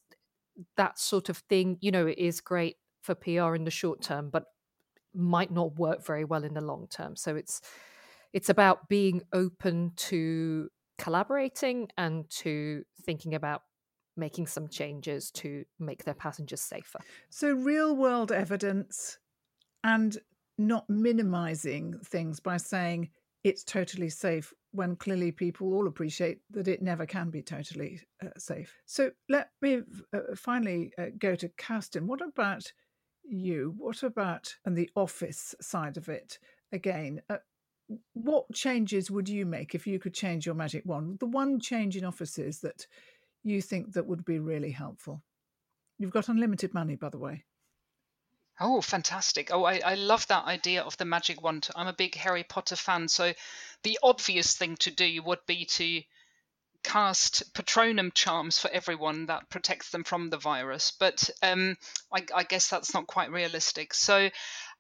that 0.77 0.97
sort 0.97 1.27
of 1.27 1.37
thing 1.49 1.77
you 1.81 1.91
know 1.91 2.07
is 2.17 2.39
great 2.39 2.77
for 3.01 3.13
pr 3.13 3.53
in 3.53 3.65
the 3.65 3.71
short 3.71 4.01
term 4.01 4.29
but 4.29 4.45
might 5.15 5.51
not 5.51 5.77
work 5.77 6.05
very 6.05 6.25
well 6.25 6.43
in 6.43 6.53
the 6.53 6.61
long 6.61 6.87
term. 6.89 7.15
So 7.15 7.35
it's 7.35 7.61
it's 8.33 8.49
about 8.49 8.89
being 8.89 9.21
open 9.33 9.93
to 9.95 10.69
collaborating 10.97 11.87
and 11.97 12.29
to 12.29 12.83
thinking 13.05 13.33
about 13.35 13.61
making 14.17 14.47
some 14.47 14.67
changes 14.67 15.31
to 15.31 15.65
make 15.79 16.03
their 16.03 16.13
passengers 16.13 16.61
safer. 16.61 16.99
So 17.29 17.51
real 17.51 17.95
world 17.95 18.31
evidence 18.31 19.19
and 19.83 20.17
not 20.57 20.89
minimizing 20.89 21.99
things 22.05 22.39
by 22.39 22.57
saying 22.57 23.09
it's 23.43 23.63
totally 23.63 24.09
safe 24.09 24.53
when 24.71 24.95
clearly 24.95 25.31
people 25.31 25.73
all 25.73 25.87
appreciate 25.87 26.39
that 26.49 26.67
it 26.67 26.81
never 26.81 27.05
can 27.05 27.29
be 27.29 27.41
totally 27.41 28.01
uh, 28.23 28.29
safe. 28.37 28.73
So 28.85 29.11
let 29.29 29.49
me 29.61 29.81
uh, 30.13 30.19
finally 30.35 30.91
uh, 30.97 31.07
go 31.17 31.35
to 31.35 31.49
Kerstin. 31.49 32.03
What 32.03 32.21
about 32.21 32.71
you. 33.29 33.73
What 33.77 34.03
about 34.03 34.55
and 34.65 34.77
the 34.77 34.89
office 34.95 35.55
side 35.61 35.97
of 35.97 36.09
it? 36.09 36.39
Again, 36.71 37.21
uh, 37.29 37.37
what 38.13 38.51
changes 38.53 39.11
would 39.11 39.29
you 39.29 39.45
make 39.45 39.75
if 39.75 39.85
you 39.85 39.99
could 39.99 40.13
change 40.13 40.45
your 40.45 40.55
magic 40.55 40.83
wand? 40.85 41.19
The 41.19 41.25
one 41.27 41.59
change 41.59 41.95
in 41.95 42.05
offices 42.05 42.61
that 42.61 42.87
you 43.43 43.61
think 43.61 43.93
that 43.93 44.07
would 44.07 44.25
be 44.25 44.39
really 44.39 44.71
helpful. 44.71 45.21
You've 45.99 46.11
got 46.11 46.29
unlimited 46.29 46.73
money, 46.73 46.95
by 46.95 47.09
the 47.09 47.19
way. 47.19 47.45
Oh, 48.59 48.81
fantastic. 48.81 49.51
Oh, 49.51 49.65
I, 49.65 49.81
I 49.83 49.95
love 49.95 50.27
that 50.27 50.45
idea 50.45 50.81
of 50.81 50.97
the 50.97 51.05
magic 51.05 51.41
wand. 51.41 51.67
I'm 51.75 51.87
a 51.87 51.93
big 51.93 52.15
Harry 52.15 52.43
Potter 52.43 52.77
fan. 52.77 53.07
So 53.07 53.33
the 53.83 53.99
obvious 54.01 54.55
thing 54.55 54.77
to 54.77 54.91
do 54.91 55.21
would 55.23 55.45
be 55.45 55.65
to 55.65 56.01
cast 56.85 57.51
Patronum 57.53 58.13
charms 58.13 58.59
for 58.59 58.69
everyone 58.71 59.25
that 59.25 59.49
protects 59.49 59.89
them 59.89 60.03
from 60.03 60.29
the 60.29 60.37
virus, 60.37 60.91
but 60.91 61.29
um, 61.41 61.75
I, 62.13 62.23
I 62.33 62.43
guess 62.43 62.69
that's 62.69 62.93
not 62.93 63.07
quite 63.07 63.31
realistic. 63.31 63.93
So 63.93 64.29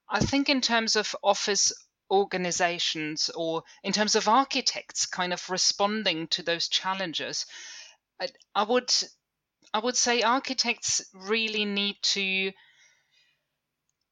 I 0.07 0.19
think 0.19 0.47
in 0.47 0.61
terms 0.61 0.95
of 0.95 1.15
office 1.23 1.73
organizations 2.11 3.31
or 3.35 3.63
in 3.83 3.91
terms 3.91 4.15
of 4.15 4.27
architects 4.27 5.07
kind 5.07 5.33
of 5.33 5.49
responding 5.49 6.27
to 6.27 6.43
those 6.43 6.67
challenges, 6.67 7.47
I, 8.21 8.27
I 8.53 8.63
would 8.63 8.93
I 9.73 9.79
would 9.79 9.97
say 9.97 10.21
architects 10.21 11.01
really 11.13 11.65
need 11.65 11.97
to 12.13 12.51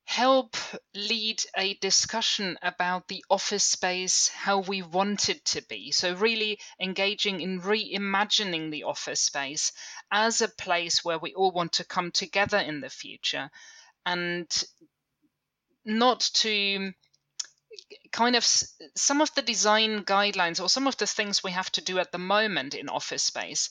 help 0.06 0.58
lead 0.93 1.43
a 1.58 1.76
discussion 1.76 2.58
about 2.62 3.08
the 3.08 3.24
office 3.30 3.64
space, 3.64 4.28
how 4.28 4.60
we 4.60 4.82
want 4.82 5.30
it 5.30 5.43
to 5.45 5.62
be. 5.64 5.91
So, 5.91 6.14
really 6.14 6.60
engaging 6.80 7.41
in 7.41 7.62
reimagining 7.62 8.72
the 8.72 8.84
office 8.84 9.22
space 9.22 9.72
as 10.12 10.41
a 10.41 10.47
place 10.47 11.04
where 11.04 11.20
we 11.20 11.34
all 11.34 11.51
want 11.51 11.74
to 11.74 11.86
come 11.86 12.12
together 12.12 12.58
in 12.58 12.82
the 12.82 12.89
future 12.89 13.49
and 14.06 14.64
not 15.86 16.20
to 16.34 16.91
kind 18.12 18.36
of 18.36 18.45
some 18.95 19.22
of 19.22 19.34
the 19.34 19.41
design 19.41 20.04
guidelines 20.04 20.62
or 20.62 20.70
some 20.70 20.88
of 20.88 20.97
the 20.97 21.08
things 21.08 21.43
we 21.43 21.51
have 21.51 21.72
to 21.72 21.82
do 21.82 21.99
at 21.99 22.12
the 22.12 22.18
moment 22.18 22.76
in 22.76 22.89
office 22.89 23.24
space 23.24 23.70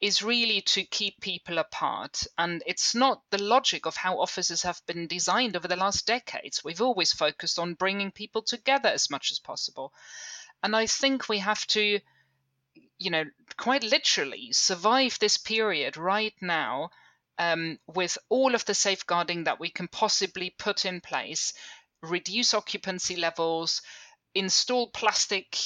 is 0.00 0.22
really 0.22 0.60
to 0.60 0.84
keep 0.84 1.20
people 1.20 1.58
apart. 1.58 2.26
And 2.36 2.62
it's 2.66 2.94
not 2.94 3.22
the 3.30 3.42
logic 3.42 3.86
of 3.86 3.96
how 3.96 4.20
offices 4.20 4.62
have 4.62 4.80
been 4.86 5.06
designed 5.06 5.56
over 5.56 5.68
the 5.68 5.76
last 5.76 6.06
decades. 6.06 6.62
We've 6.64 6.82
always 6.82 7.12
focused 7.12 7.58
on 7.58 7.74
bringing 7.74 8.10
people 8.10 8.42
together 8.42 8.88
as 8.88 9.10
much 9.10 9.30
as 9.30 9.38
possible. 9.38 9.92
And 10.62 10.74
I 10.74 10.86
think 10.86 11.28
we 11.28 11.38
have 11.38 11.66
to, 11.68 12.00
you 12.98 13.10
know, 13.10 13.24
quite 13.56 13.82
literally 13.82 14.52
survive 14.52 15.18
this 15.18 15.36
period 15.36 15.96
right 15.96 16.34
now 16.40 16.90
um, 17.38 17.78
with 17.86 18.18
all 18.28 18.54
of 18.54 18.64
the 18.64 18.74
safeguarding 18.74 19.44
that 19.44 19.60
we 19.60 19.70
can 19.70 19.88
possibly 19.88 20.50
put 20.50 20.84
in 20.84 21.00
place, 21.00 21.52
reduce 22.02 22.54
occupancy 22.54 23.16
levels, 23.16 23.82
install 24.34 24.90
plastic 24.90 25.56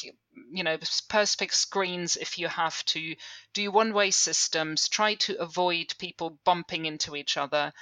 you 0.50 0.62
know 0.64 0.76
perspex 0.78 1.54
screens 1.54 2.16
if 2.16 2.38
you 2.38 2.48
have 2.48 2.84
to 2.84 3.14
do 3.54 3.70
one 3.70 3.92
way 3.92 4.10
systems 4.10 4.88
try 4.88 5.14
to 5.14 5.38
avoid 5.40 5.94
people 5.98 6.38
bumping 6.44 6.86
into 6.86 7.16
each 7.16 7.36
other 7.36 7.72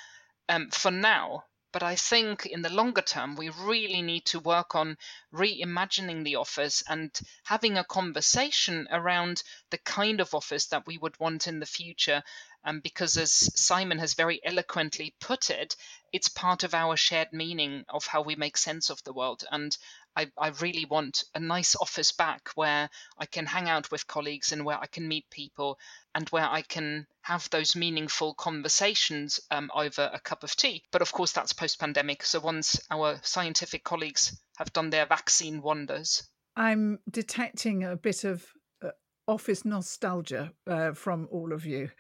um, 0.49 0.71
for 0.71 0.91
now 0.91 1.45
but 1.77 1.83
I 1.83 1.95
think 1.95 2.47
in 2.47 2.63
the 2.63 2.73
longer 2.73 3.03
term, 3.03 3.37
we 3.37 3.51
really 3.51 4.01
need 4.01 4.25
to 4.27 4.41
work 4.41 4.75
on 4.75 4.97
reimagining 5.31 6.25
the 6.25 6.37
office 6.37 6.83
and 6.89 7.11
having 7.45 7.77
a 7.77 7.85
conversation 7.85 8.89
around 8.91 9.43
the 9.69 9.77
kind 9.77 10.23
of 10.23 10.33
office 10.33 10.69
that 10.69 10.87
we 10.87 10.97
would 10.97 11.21
want 11.21 11.47
in 11.47 11.61
the 11.61 11.67
future. 11.67 12.23
Um, 12.65 12.81
because, 12.81 13.19
as 13.19 13.31
Simon 13.61 13.99
has 13.99 14.15
very 14.15 14.41
eloquently 14.43 15.15
put 15.21 15.51
it, 15.51 15.77
it's 16.15 16.29
part 16.29 16.63
of 16.63 16.73
our 16.73 16.97
shared 16.97 17.35
meaning 17.35 17.85
of 17.91 18.07
how 18.07 18.23
we 18.23 18.37
make 18.37 18.57
sense 18.57 18.89
of 18.89 19.05
the 19.05 19.13
world. 19.13 19.45
And 19.51 19.77
I, 20.17 20.31
I 20.39 20.49
really 20.61 20.87
want 20.87 21.25
a 21.35 21.41
nice 21.41 21.77
office 21.77 22.13
back 22.13 22.49
where 22.55 22.89
I 23.19 23.27
can 23.27 23.45
hang 23.45 23.69
out 23.69 23.91
with 23.91 24.07
colleagues 24.07 24.53
and 24.53 24.65
where 24.65 24.79
I 24.79 24.87
can 24.87 25.07
meet 25.07 25.29
people 25.31 25.79
and 26.15 26.29
where 26.31 26.49
I 26.49 26.63
can 26.63 27.07
have 27.23 27.49
those 27.51 27.77
meaningful 27.77 28.35
conversations 28.35 29.41
um, 29.51 29.71
over 29.75 30.11
a 30.13 30.19
cup 30.19 30.43
of 30.43 30.57
tea. 30.57 30.83
But 30.91 31.03
of 31.03 31.13
course, 31.13 31.33
that's 31.33 31.53
post 31.53 31.79
pandemic. 31.79 32.23
So 32.25 32.41
once 32.41 32.81
our 32.91 33.21
scientific 33.23 33.85
colleagues 33.85 34.41
have 34.57 34.73
done 34.73 34.91
their 34.91 35.07
vaccine 35.07 35.61
wonders. 35.61 36.27
I'm 36.57 36.99
detecting 37.11 37.85
a 37.85 37.97
bit 37.97 38.25
of 38.25 38.47
uh, 38.83 38.91
office 39.29 39.67
nostalgia 39.67 40.53
uh, 40.67 40.93
from 40.93 41.29
all 41.31 41.53
of 41.53 41.67
you. 41.67 41.91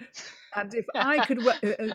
And 0.54 0.72
if 0.74 0.86
I 0.94 1.26
could 1.26 1.46
uh, 1.46 1.52
uh, 1.62 1.92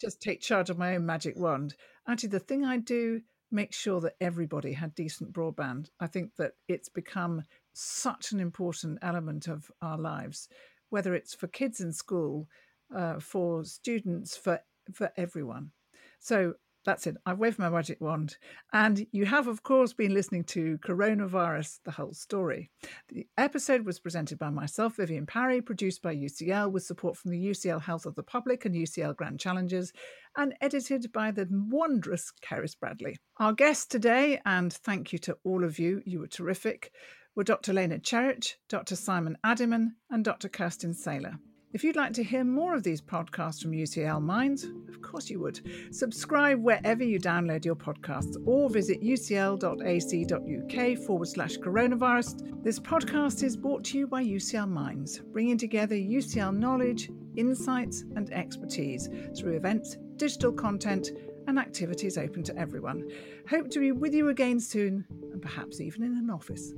just 0.00 0.22
take 0.22 0.40
charge 0.40 0.70
of 0.70 0.78
my 0.78 0.96
own 0.96 1.04
magic 1.04 1.38
wand, 1.38 1.74
actually, 2.08 2.30
the 2.30 2.40
thing 2.40 2.64
I 2.64 2.78
do 2.78 3.20
make 3.52 3.72
sure 3.72 4.00
that 4.00 4.16
everybody 4.20 4.72
had 4.72 4.94
decent 4.94 5.32
broadband. 5.32 5.88
I 6.00 6.06
think 6.06 6.34
that 6.36 6.52
it's 6.68 6.88
become 6.88 7.42
such 7.74 8.32
an 8.32 8.40
important 8.40 8.98
element 9.02 9.48
of 9.48 9.70
our 9.82 9.98
lives, 9.98 10.48
whether 10.90 11.14
it's 11.14 11.34
for 11.34 11.46
kids 11.48 11.80
in 11.80 11.92
school, 11.92 12.48
uh, 12.94 13.20
for 13.20 13.64
students, 13.64 14.36
for 14.36 14.60
for 14.92 15.10
everyone. 15.16 15.70
So 16.18 16.54
that's 16.84 17.06
it. 17.06 17.16
I've 17.24 17.38
waved 17.38 17.58
my 17.58 17.68
magic 17.68 18.00
wand. 18.00 18.36
And 18.72 19.06
you 19.12 19.26
have, 19.26 19.46
of 19.46 19.62
course, 19.62 19.92
been 19.92 20.14
listening 20.14 20.44
to 20.44 20.78
Coronavirus, 20.78 21.80
the 21.84 21.90
whole 21.90 22.12
story. 22.12 22.70
The 23.08 23.26
episode 23.38 23.84
was 23.84 24.00
presented 24.00 24.38
by 24.38 24.50
myself, 24.50 24.96
Vivienne 24.96 25.26
Parry, 25.26 25.60
produced 25.60 26.02
by 26.02 26.14
UCL 26.14 26.72
with 26.72 26.82
support 26.84 27.16
from 27.16 27.30
the 27.30 27.46
UCL 27.46 27.82
Health 27.82 28.06
of 28.06 28.14
the 28.14 28.22
Public 28.22 28.64
and 28.64 28.74
UCL 28.74 29.16
Grand 29.16 29.38
Challenges, 29.38 29.92
and 30.36 30.54
edited 30.60 31.12
by 31.12 31.30
the 31.30 31.48
wondrous 31.50 32.32
Keris 32.42 32.78
Bradley. 32.78 33.16
Our 33.38 33.52
guests 33.52 33.86
today, 33.86 34.40
and 34.44 34.72
thank 34.72 35.12
you 35.12 35.18
to 35.20 35.36
all 35.44 35.64
of 35.64 35.78
you, 35.78 36.02
you 36.04 36.20
were 36.20 36.26
terrific, 36.26 36.92
were 37.34 37.44
Dr. 37.44 37.72
Lena 37.72 37.98
Ciric, 37.98 38.54
Dr. 38.68 38.96
Simon 38.96 39.38
Addyman, 39.44 39.92
and 40.10 40.24
Dr. 40.24 40.48
Kerstin 40.48 40.94
Sailer. 40.94 41.38
If 41.72 41.82
you'd 41.82 41.96
like 41.96 42.12
to 42.14 42.22
hear 42.22 42.44
more 42.44 42.74
of 42.74 42.82
these 42.82 43.00
podcasts 43.00 43.62
from 43.62 43.70
UCL 43.70 44.20
Minds, 44.20 44.64
of 44.64 45.00
course 45.00 45.30
you 45.30 45.40
would. 45.40 45.60
Subscribe 45.90 46.62
wherever 46.62 47.02
you 47.02 47.18
download 47.18 47.64
your 47.64 47.76
podcasts 47.76 48.36
or 48.44 48.68
visit 48.68 49.00
ucl.ac.uk 49.00 50.98
forward 51.06 51.28
slash 51.28 51.56
coronavirus. 51.56 52.62
This 52.62 52.78
podcast 52.78 53.42
is 53.42 53.56
brought 53.56 53.84
to 53.84 53.96
you 53.96 54.06
by 54.06 54.22
UCL 54.22 54.68
Minds, 54.68 55.20
bringing 55.32 55.56
together 55.56 55.94
UCL 55.94 56.54
knowledge, 56.54 57.10
insights, 57.36 58.02
and 58.16 58.30
expertise 58.34 59.08
through 59.34 59.56
events, 59.56 59.96
digital 60.16 60.52
content, 60.52 61.08
and 61.46 61.58
activities 61.58 62.18
open 62.18 62.42
to 62.42 62.56
everyone. 62.58 63.08
Hope 63.48 63.70
to 63.70 63.80
be 63.80 63.92
with 63.92 64.12
you 64.12 64.28
again 64.28 64.60
soon, 64.60 65.06
and 65.32 65.40
perhaps 65.40 65.80
even 65.80 66.02
in 66.02 66.18
an 66.18 66.28
office. 66.28 66.74